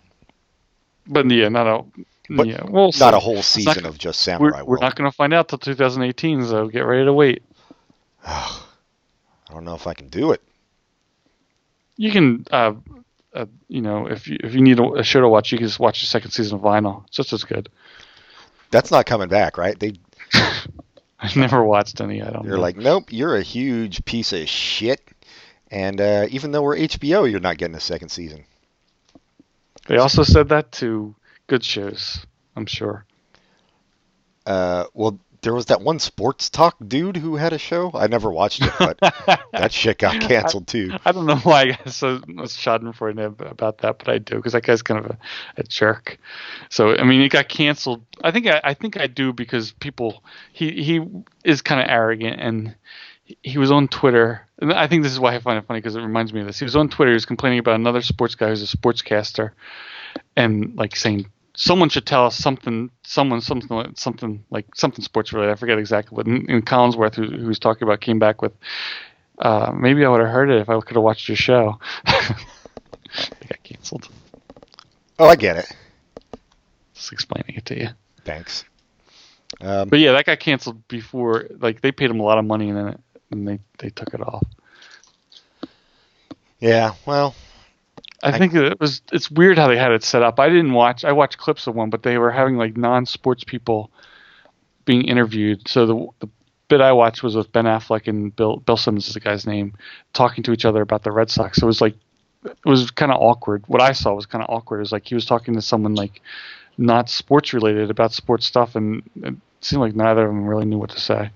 [1.07, 1.85] But yeah, not a
[2.29, 2.63] But yeah.
[2.65, 3.05] We'll Not see.
[3.17, 6.47] a whole season of just Samurai We're, we're not going to find out till 2018,
[6.47, 7.43] so get ready to wait.
[8.27, 8.61] I
[9.51, 10.43] don't know if I can do it.
[12.01, 12.73] You can, uh,
[13.35, 15.67] uh, you know, if you if you need a, a show to watch, you can
[15.67, 17.05] just watch the second season of Vinyl.
[17.07, 17.69] It's just as good.
[18.71, 19.79] That's not coming back, right?
[19.79, 19.93] They,
[21.21, 22.23] I've never watched any.
[22.23, 22.45] I don't.
[22.45, 22.63] they're know.
[22.63, 25.03] like, nope, you're a huge piece of shit.
[25.71, 28.47] And uh, even though we're HBO, you're not getting a second season.
[29.87, 31.15] They also said that to
[31.49, 32.25] good shows.
[32.57, 33.05] I'm sure.
[34.47, 37.91] Uh, well, there was that one sports talk dude who had a show.
[37.95, 38.99] I never watched it, but
[39.53, 40.93] that shit got canceled too.
[41.05, 44.53] I don't know why I got so much schadenfreude about that, but I do because
[44.53, 45.19] that guy's kind of a,
[45.57, 46.19] a jerk.
[46.69, 48.03] So I mean, it got canceled.
[48.23, 50.23] I think I, I think I do because people
[50.53, 51.01] he he
[51.45, 52.75] is kind of arrogant and
[53.25, 54.47] he- he was on Twitter.
[54.61, 56.47] And I think this is why I find it funny because it reminds me of
[56.47, 56.59] this.
[56.59, 57.13] He was on Twitter.
[57.13, 59.53] He was complaining about another sports guy who's a sportscaster,
[60.37, 65.33] and like saying someone should tell us something, someone something like- something like something sports
[65.33, 65.53] related.
[65.53, 66.27] I forget exactly what.
[66.27, 68.53] And, and Collinsworth, who, who was talking about, came back with
[69.39, 71.79] uh, maybe I would have heard it if I could have watched your show.
[72.07, 74.09] it got canceled.
[75.19, 75.67] Oh, I get it.
[76.95, 77.89] Just explaining it to you.
[78.25, 78.65] Thanks.
[79.61, 81.47] Um, But yeah, that got canceled before.
[81.59, 84.13] Like they paid him a lot of money, and then it, and they they took
[84.15, 84.45] it off.
[86.61, 87.35] yeah, well,
[88.23, 89.03] I, I- think it was.
[89.13, 90.39] It's weird how they had it set up.
[90.39, 91.05] I didn't watch.
[91.05, 93.91] I watched clips of one, but they were having like non-sports people
[94.85, 95.67] being interviewed.
[95.69, 96.29] So the the
[96.69, 99.75] bit I watched was with Ben Affleck and Bill Bill Simmons is the guy's name,
[100.13, 101.59] talking to each other about the Red Sox.
[101.59, 101.95] So it was like
[102.45, 103.65] it was kind of awkward.
[103.67, 104.79] What I saw was kind of awkward.
[104.79, 106.21] It was like he was talking to someone like
[106.79, 110.79] not sports related about sports stuff, and it seemed like neither of them really knew
[110.79, 111.31] what to say.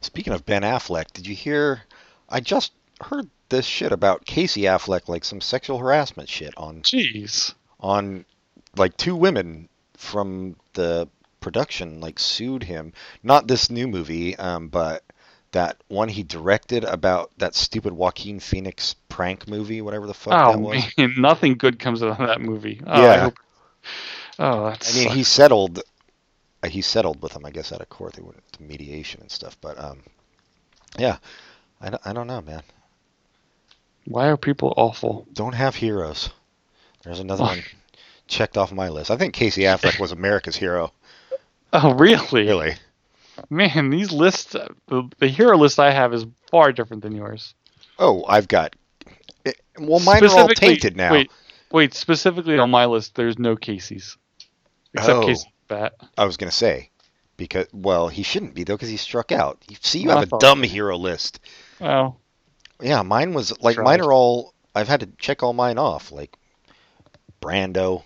[0.00, 1.82] speaking of Ben Affleck, did you hear?
[2.28, 2.72] I just
[3.02, 7.54] heard this shit about Casey Affleck, like some sexual harassment shit on Jeez.
[7.80, 8.24] on
[8.76, 11.08] like two women from the
[11.40, 12.92] production like sued him.
[13.22, 15.02] Not this new movie, um, but
[15.52, 20.52] that one he directed about that stupid Joaquin Phoenix prank movie, whatever the fuck Oh
[20.52, 20.84] that was.
[20.98, 22.80] man, nothing good comes out of that movie.
[22.86, 23.20] Oh, I Yeah.
[23.24, 23.38] hope-
[24.38, 24.94] oh, that's.
[24.94, 25.78] I mean, he settled.
[26.62, 28.12] uh, He settled with him, I guess, out of court.
[28.14, 29.56] They went to mediation and stuff.
[29.60, 30.00] But um,
[30.98, 31.16] yeah,
[31.80, 32.62] I don't, I don't know, man.
[34.08, 35.26] Why are people awful?
[35.34, 36.30] Don't have heroes.
[37.04, 37.62] There's another one
[38.26, 39.10] checked off my list.
[39.10, 40.92] I think Casey Affleck was America's hero.
[41.70, 42.46] Oh, really?
[42.46, 42.76] Really?
[43.50, 44.56] Man, these lists,
[44.86, 47.54] the, the hero list I have is far different than yours.
[47.98, 48.74] Oh, I've got.
[49.44, 51.12] It, well, mine are all tainted now.
[51.12, 51.30] Wait,
[51.70, 51.92] wait.
[51.92, 54.16] Specifically on my list, there's no Casey's,
[54.94, 55.26] except Oh.
[55.26, 55.92] Casey Bat.
[56.16, 56.88] I was gonna say,
[57.36, 59.62] because well, he shouldn't be though, because he struck out.
[59.68, 61.38] You see, you I have a dumb hero list.
[61.82, 62.16] Oh,
[62.80, 63.84] Yeah, mine was like Tried.
[63.84, 64.54] mine are all.
[64.74, 66.36] I've had to check all mine off, like
[67.40, 68.02] Brando,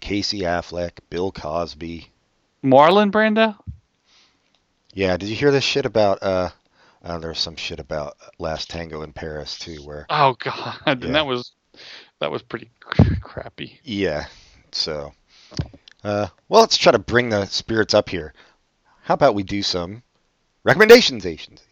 [0.00, 2.08] Casey Affleck, Bill Cosby.
[2.64, 3.56] Marlon Brando.
[4.92, 6.22] Yeah, did you hear this shit about?
[6.22, 6.50] uh
[7.04, 10.92] uh, There's some shit about Last Tango in Paris too, where Oh God, Yeah.
[10.92, 11.52] and that was
[12.20, 12.70] that was pretty
[13.20, 13.80] crappy.
[13.84, 14.26] yeah.
[14.72, 15.12] So,
[16.04, 18.34] uh, well, let's try to bring the spirits up here.
[19.02, 20.02] How about we do some
[20.64, 21.62] recommendations, Asians?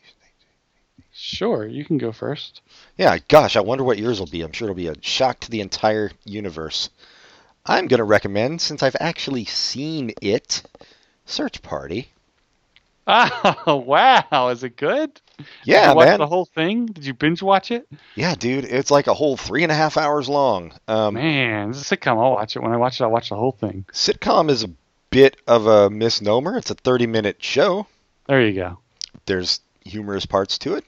[1.19, 2.61] Sure, you can go first.
[2.99, 4.43] Yeah, gosh, I wonder what yours will be.
[4.43, 6.91] I'm sure it'll be a shock to the entire universe.
[7.64, 10.62] I'm going to recommend, since I've actually seen it,
[11.25, 12.09] Search Party.
[13.07, 15.14] Oh wow, is it good?
[15.39, 16.19] Did Yeah, you watch man.
[16.19, 16.87] the whole thing?
[16.87, 17.89] Did you binge watch it?
[18.14, 20.73] Yeah, dude, it's like a whole three and a half hours long.
[20.89, 22.19] Um, Man, it's a sitcom.
[22.23, 22.62] I'll watch it.
[22.62, 23.85] When I watch it, I'll watch the whole thing.
[23.93, 24.71] sitcom is a
[25.11, 26.57] bit of a misnomer.
[26.59, 27.87] It's a 30 minute show.
[28.27, 28.79] There you go.
[29.27, 30.85] There's humorous parts to it.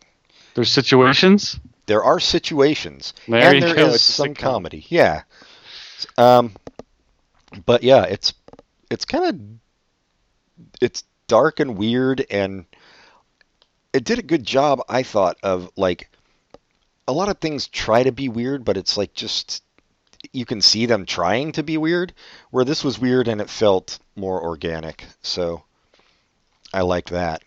[0.58, 1.60] There's situations.
[1.86, 4.84] There are situations, There and there is some comedy.
[4.88, 5.22] Yeah.
[6.16, 6.56] Um,
[7.64, 8.34] but yeah, it's
[8.90, 12.64] it's kind of it's dark and weird, and
[13.92, 16.10] it did a good job, I thought, of like
[17.06, 19.62] a lot of things try to be weird, but it's like just
[20.32, 22.12] you can see them trying to be weird.
[22.50, 25.62] Where this was weird and it felt more organic, so
[26.74, 27.44] I liked that.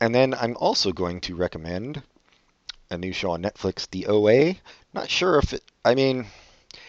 [0.00, 2.04] And then I'm also going to recommend
[2.90, 4.54] a new show on Netflix, The OA.
[4.94, 5.62] Not sure if it.
[5.84, 6.26] I mean,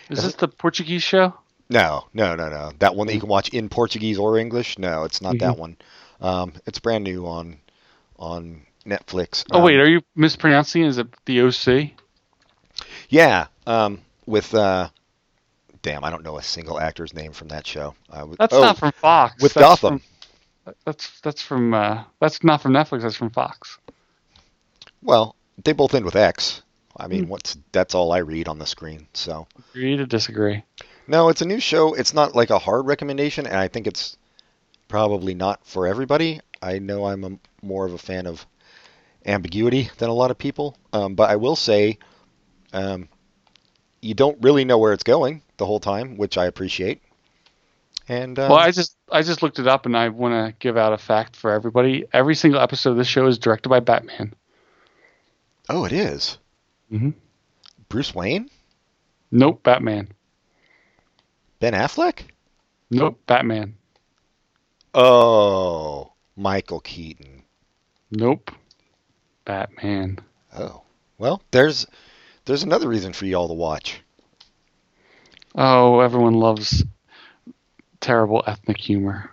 [0.10, 1.34] Is Is this the Portuguese show?
[1.70, 2.72] no, no, no, no.
[2.80, 4.78] That one that you can watch in Portuguese or English.
[4.80, 5.78] No, it's not that one.
[6.22, 7.58] Um, it's brand new on
[8.18, 9.46] on Netflix.
[9.52, 10.84] Oh Um, wait, are you mispronouncing?
[10.84, 11.92] Is it the OC?
[13.10, 14.90] Yeah, um, with uh,
[15.82, 17.94] damn, I don't know a single actor's name from that show.
[18.10, 19.42] Uh, with- That's oh, not from Fox.
[19.42, 20.00] with that's Gotham.
[20.00, 23.02] From, that's that's from uh, that's not from Netflix.
[23.04, 23.78] That's from Fox.
[25.02, 26.62] Well, they both end with X.
[26.98, 27.30] I mean, Hmm.
[27.30, 29.08] what's that's all I read on the screen.
[29.14, 30.64] So Agree to disagree.
[31.08, 31.94] no, it's a new show.
[31.94, 34.18] It's not like a hard recommendation, and I think it's
[34.88, 36.42] probably not for everybody.
[36.62, 37.32] I know I'm a,
[37.66, 38.46] more of a fan of
[39.26, 42.00] ambiguity than a lot of people, um, but I will say,
[42.74, 43.08] um,
[44.02, 47.02] you don't really know where it's going the whole time, which I appreciate.
[48.08, 50.76] And um, well, I just I just looked it up, and I want to give
[50.78, 52.06] out a fact for everybody.
[52.12, 54.34] Every single episode of this show is directed by Batman.
[55.70, 56.38] Oh, it is
[56.92, 57.14] Mhm.
[57.88, 58.50] Bruce Wayne,
[59.32, 60.10] Nope, Batman.
[61.60, 62.22] Ben Affleck.
[62.90, 63.76] Nope, Batman.
[64.94, 67.44] Oh, Michael Keaton.
[68.12, 68.52] Nope,
[69.46, 70.20] Batman.
[70.58, 70.82] Oh,
[71.20, 71.86] well, there's
[72.46, 74.02] there's another reason for y'all to watch.
[75.56, 76.84] Oh, everyone loves
[78.02, 79.32] terrible ethnic humor.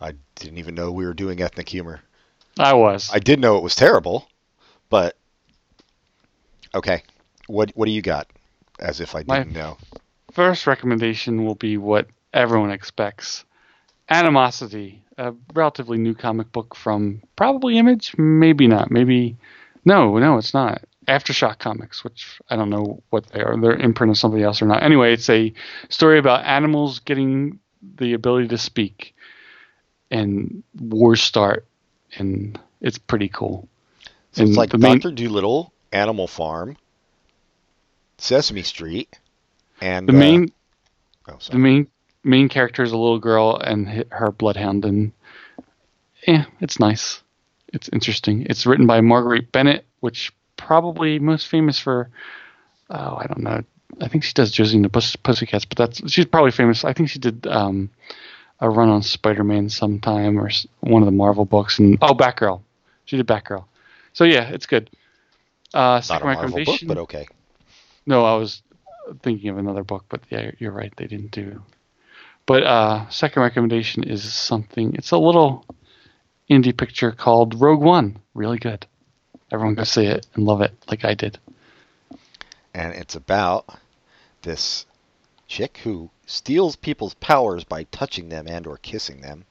[0.00, 2.00] I didn't even know we were doing ethnic humor.
[2.58, 3.10] I was.
[3.12, 4.26] I did know it was terrible,
[4.94, 5.16] but
[6.72, 7.02] okay.
[7.48, 8.28] What what do you got?
[8.78, 9.76] As if I didn't know.
[10.30, 13.44] First recommendation will be what everyone expects
[14.08, 18.92] Animosity, a relatively new comic book from probably Image, maybe not.
[18.92, 19.36] Maybe.
[19.84, 20.84] No, no, it's not.
[21.08, 23.60] Aftershock Comics, which I don't know what they are.
[23.60, 24.84] They're imprint of somebody else or not.
[24.84, 25.52] Anyway, it's a
[25.88, 27.58] story about animals getting
[27.96, 29.16] the ability to speak
[30.12, 31.66] and wars start,
[32.16, 33.68] and it's pretty cool.
[34.34, 36.76] So it's like main- Doctor Doolittle, Animal Farm,
[38.18, 39.18] Sesame Street,
[39.80, 40.52] and The uh, main
[41.28, 41.86] oh, the main
[42.24, 45.12] main character is a little girl and her bloodhound and
[46.26, 47.22] yeah it's nice.
[47.72, 48.46] It's interesting.
[48.48, 52.08] It's written by marguerite bennett which probably most famous for
[52.90, 53.62] oh i don't know.
[54.00, 56.84] I think she does josie and the Puss- pussycats but that's she's probably famous.
[56.84, 57.90] I think she did um
[58.60, 62.62] a run on spider-man sometime or one of the marvel books and oh batgirl.
[63.04, 63.66] She did batgirl
[64.14, 64.88] so yeah it's good
[65.74, 67.26] uh not second a Marvel book, recommendation but okay.
[68.06, 68.62] no, I was
[69.22, 70.92] thinking of another book, but yeah, you're right.
[70.96, 71.62] They didn't do.
[72.46, 74.94] But uh, second recommendation is something.
[74.94, 75.64] It's a little
[76.50, 78.18] indie picture called Rogue One.
[78.34, 78.86] Really good.
[79.52, 81.38] Everyone go see it and love it, like I did.
[82.74, 83.78] and it's about
[84.42, 84.86] this
[85.46, 89.44] chick who steals people's powers by touching them and or kissing them.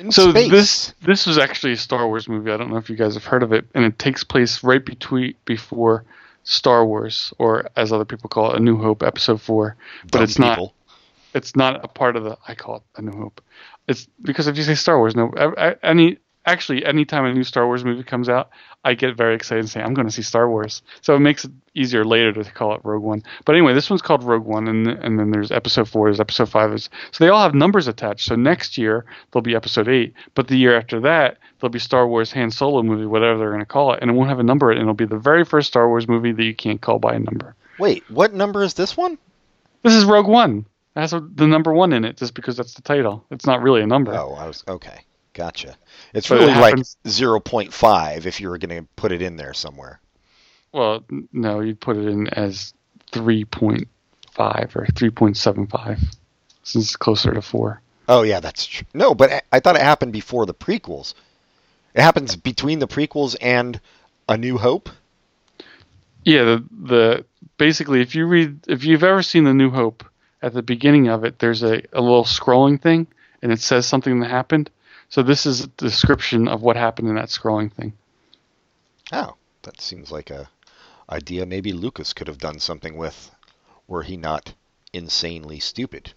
[0.00, 0.50] In So space.
[0.50, 2.50] this this was actually a Star Wars movie.
[2.50, 4.84] I don't know if you guys have heard of it, and it takes place right
[4.84, 6.04] between before
[6.42, 9.76] Star Wars, or as other people call it, A New Hope, Episode Four.
[10.04, 10.58] But Dumb it's not.
[11.34, 13.42] it's not a part of the I call it a New Hope.
[13.88, 16.16] It's because if you say Star Wars, no, a- a- any
[16.46, 18.50] actually anytime a new Star Wars movie comes out,
[18.84, 20.82] I get very excited and say I'm going to see Star Wars.
[21.02, 23.22] So it makes it easier later to call it Rogue One.
[23.44, 26.48] But anyway, this one's called Rogue One, and and then there's Episode Four, there's Episode
[26.48, 28.26] Five, is so they all have numbers attached.
[28.26, 32.06] So next year there'll be Episode Eight, but the year after that there'll be Star
[32.08, 34.44] Wars Han Solo movie, whatever they're going to call it, and it won't have a
[34.44, 36.98] number, it and it'll be the very first Star Wars movie that you can't call
[36.98, 37.54] by a number.
[37.78, 39.18] Wait, what number is this one?
[39.82, 40.66] This is Rogue One.
[40.96, 43.24] It has the number one in it just because that's the title.
[43.30, 44.12] It's not really a number.
[44.14, 45.04] Oh, I was okay.
[45.32, 45.76] Gotcha.
[46.12, 49.54] It's But it really like 0.5 if you were going to put it in there
[49.54, 50.00] somewhere.
[50.72, 52.74] Well, no, you'd put it in as
[53.12, 53.86] 3.5
[54.38, 56.16] or 3.75
[56.62, 57.80] since it's closer to 4.
[58.08, 58.86] Oh yeah, that's true.
[58.92, 61.14] No, but I, I thought it happened before the prequels.
[61.94, 63.80] It happens between the prequels and
[64.28, 64.88] A New Hope.
[66.24, 67.24] Yeah, the, the
[67.56, 70.04] basically if you read if you've ever seen The New Hope,
[70.42, 73.06] at the beginning of it, there's a, a little scrolling thing,
[73.42, 74.70] and it says something that happened.
[75.10, 77.92] So this is a description of what happened in that scrolling thing.
[79.12, 80.48] Oh, that seems like a
[81.10, 83.30] idea maybe Lucas could have done something with,
[83.88, 84.54] were he not
[84.92, 86.12] insanely stupid.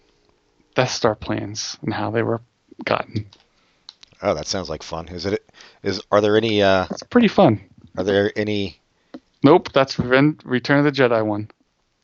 [0.76, 2.40] Death Star plans and how they were
[2.84, 3.26] gotten.
[4.22, 5.08] Oh, that sounds like fun.
[5.08, 5.44] Is it?
[5.82, 6.62] Is are there any?
[6.62, 7.60] Uh, It's pretty fun.
[7.98, 8.80] are there any?
[9.42, 11.50] Nope, that's Return of the Jedi one.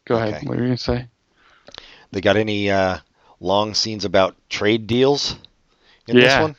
[0.04, 0.42] Go ahead.
[0.42, 1.06] What were you gonna say?
[2.10, 2.98] They got any uh,
[3.38, 5.36] long scenes about trade deals
[6.08, 6.42] in this Yeah.
[6.42, 6.56] one?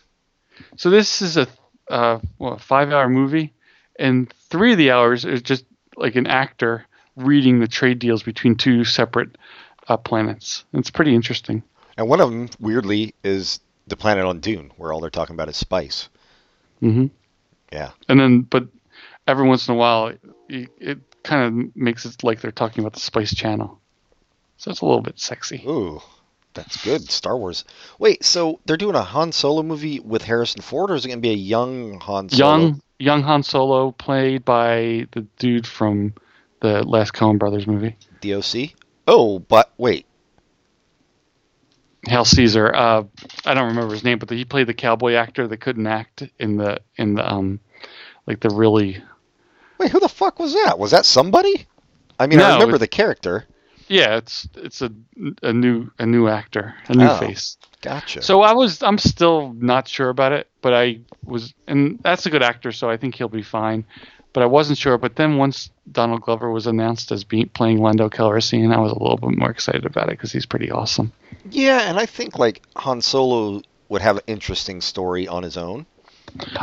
[0.76, 1.48] So this is a
[1.90, 3.54] uh, what, five-hour movie,
[4.00, 5.66] and three of the hours is just
[5.98, 6.86] like an actor
[7.16, 9.38] reading the trade deals between two separate
[9.88, 10.64] uh, planets.
[10.74, 11.64] It's pretty interesting.
[11.98, 15.50] And one of them, weirdly, is the planet on Dune, where all they're talking about
[15.50, 16.08] is spice.
[16.82, 17.08] Mm-hmm.
[17.72, 17.92] Yeah.
[18.08, 18.68] And then, but
[19.28, 20.14] every once in a while,
[20.48, 23.80] it, it kind of makes it like they're talking about the Spice Channel.
[24.58, 25.64] So it's a little bit sexy.
[25.68, 26.02] Ooh,
[26.54, 27.10] that's good.
[27.10, 27.66] Star Wars.
[28.00, 31.20] Wait, so they're doing a Han Solo movie with Harrison Ford, or is it going
[31.20, 32.58] to be a young Han Solo?
[32.58, 36.14] Young, young Han Solo, played by the dude from
[36.62, 38.72] the last Coen Brothers movie, DOC?
[39.08, 40.06] Oh, but wait.
[42.08, 42.74] Hail Caesar.
[42.74, 43.04] Uh,
[43.46, 46.58] I don't remember his name, but he played the cowboy actor that couldn't act in
[46.58, 47.60] the in the um,
[48.26, 49.04] like the really
[49.82, 50.78] Wait, who the fuck was that?
[50.78, 51.66] Was that somebody?
[52.20, 53.48] I mean, No, I remember the character.
[53.92, 54.18] Yeah.
[54.18, 54.92] It's it's a
[55.44, 57.18] a new a new actor, a new Oh.
[57.20, 57.58] face.
[57.82, 58.22] Gotcha.
[58.22, 62.30] So I was I'm still not sure about it, but I was and that's a
[62.30, 63.86] good actor, so I think he'll be fine.
[64.34, 64.98] But I wasn't sure.
[64.98, 68.98] But then once Donald Glover was announced as being playing Lando Calrissian, I was a
[69.00, 71.12] little bit more excited about it because he's pretty awesome.
[71.50, 75.86] yeah, and I think like Han Solo would have an interesting story on his own.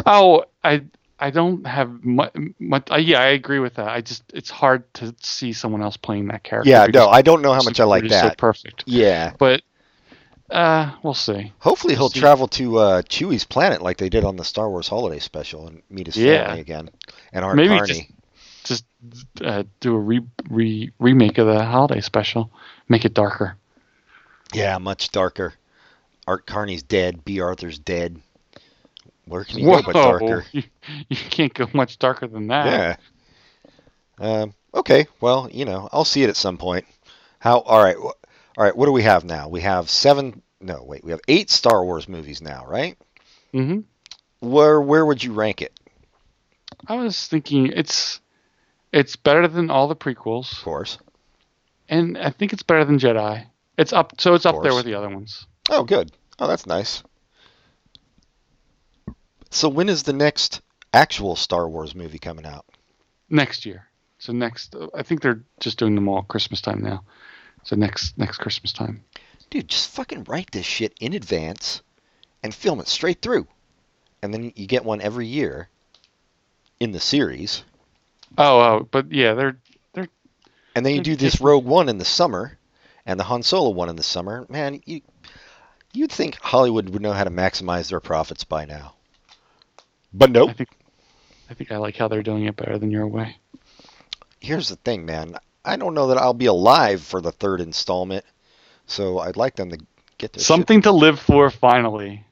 [0.07, 0.83] Oh, I
[1.21, 2.33] I don't have much.
[2.61, 3.89] much uh, yeah, I agree with that.
[3.89, 6.71] I just it's hard to see someone else playing that character.
[6.71, 8.39] Yeah, no, I don't know how much I like he's So that.
[8.39, 9.33] perfect, Yeah.
[9.39, 9.63] but
[10.51, 11.53] uh, we'll see.
[11.59, 14.87] Hopefully he'll See- travel to uh, Chewie's planet like they did on the Star Wars
[14.89, 16.47] Holiday Special and meet his Yeah.
[16.47, 16.91] family again.
[17.33, 18.09] And Art Maybe Carney.
[18.65, 22.51] just- Just uh, do a re, re remake of the holiday special,
[22.89, 23.57] make it darker.
[24.55, 25.55] Yeah, much darker.
[26.27, 27.25] Art Carney's dead.
[27.25, 28.21] Bea Arthur's dead.
[29.29, 30.45] Where can you go but darker?
[30.53, 30.63] You,
[31.09, 32.67] you can't go much darker than that.
[32.67, 32.97] Yeah.
[34.19, 35.07] Um, okay.
[35.21, 36.85] Well, you know, I'll see it at some point.
[37.39, 37.59] How?
[37.61, 37.97] All right.
[37.97, 38.03] wh-
[38.59, 38.77] All right.
[38.77, 39.49] What do we have now?
[39.49, 40.43] We have seven.
[40.61, 41.05] No, wait.
[41.05, 42.97] We have eight Star Wars movies now, right?
[43.55, 43.81] Mm-hmm.
[44.41, 45.79] Where Where would you rank it?
[46.87, 48.21] I was thinking it's
[48.93, 50.99] it's better than all the prequels, Of course.
[51.89, 53.47] and I think it's better than Jedi.
[53.77, 55.47] It's up, so it's up there with the other ones.
[55.71, 56.11] Oh, good.
[56.39, 57.03] Oh, that's nice.
[59.51, 60.61] So when is the next
[60.93, 62.65] actual Star Wars movie coming out?
[63.31, 63.87] next year.
[64.19, 67.05] So next, I think they're just doing them all Christmas time now.
[67.63, 69.05] So next next Christmas time.
[69.51, 71.83] Dude, just fucking write this shit in advance
[72.43, 73.47] and film it straight through.
[74.23, 75.69] And then you get one every year
[76.81, 77.65] in the series.
[78.37, 79.59] Oh, oh, but yeah, they're
[79.93, 80.09] they're
[80.75, 82.59] And then you do this Rogue One in the summer
[83.07, 84.47] and the Han Solo one in the summer.
[84.49, 85.03] Man, you
[85.93, 88.95] you'd think Hollywood would know how to maximize their profits by now.
[90.13, 90.51] But nope.
[90.51, 90.71] I think
[91.51, 93.37] I think I like how they're doing it better than your way.
[94.41, 95.37] Here's the thing, man.
[95.65, 98.25] I don't know that I'll be alive for the third installment.
[98.87, 99.79] So I'd like them to
[100.17, 102.25] get their shit Something to live for finally.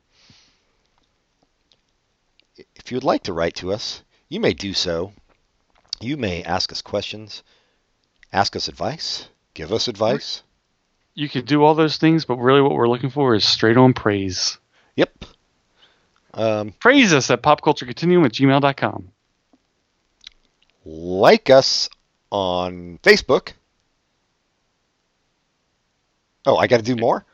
[2.74, 5.12] If you would like to write to us, you may do so.
[6.00, 7.42] You may ask us questions,
[8.32, 10.42] ask us advice, give us advice.
[11.14, 13.94] You could do all those things, but really what we're looking for is straight on
[13.94, 14.58] praise.
[14.96, 15.24] Yep.
[16.36, 19.10] Um, Praise us at popculturecontinuum at gmail.com.
[20.84, 21.88] like us
[22.30, 23.52] on Facebook.
[26.44, 27.24] Oh, I got to do more?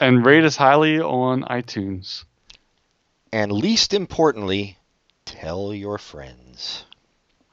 [0.00, 2.24] And rate us highly on iTunes.
[3.32, 4.78] And least importantly,
[5.24, 6.84] tell your friends.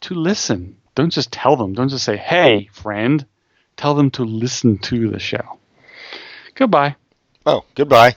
[0.01, 0.78] To listen.
[0.95, 1.74] Don't just tell them.
[1.74, 3.26] Don't just say, hey, friend.
[3.76, 5.57] Tell them to listen to the show.
[6.55, 6.95] Goodbye.
[7.45, 8.16] Oh, goodbye.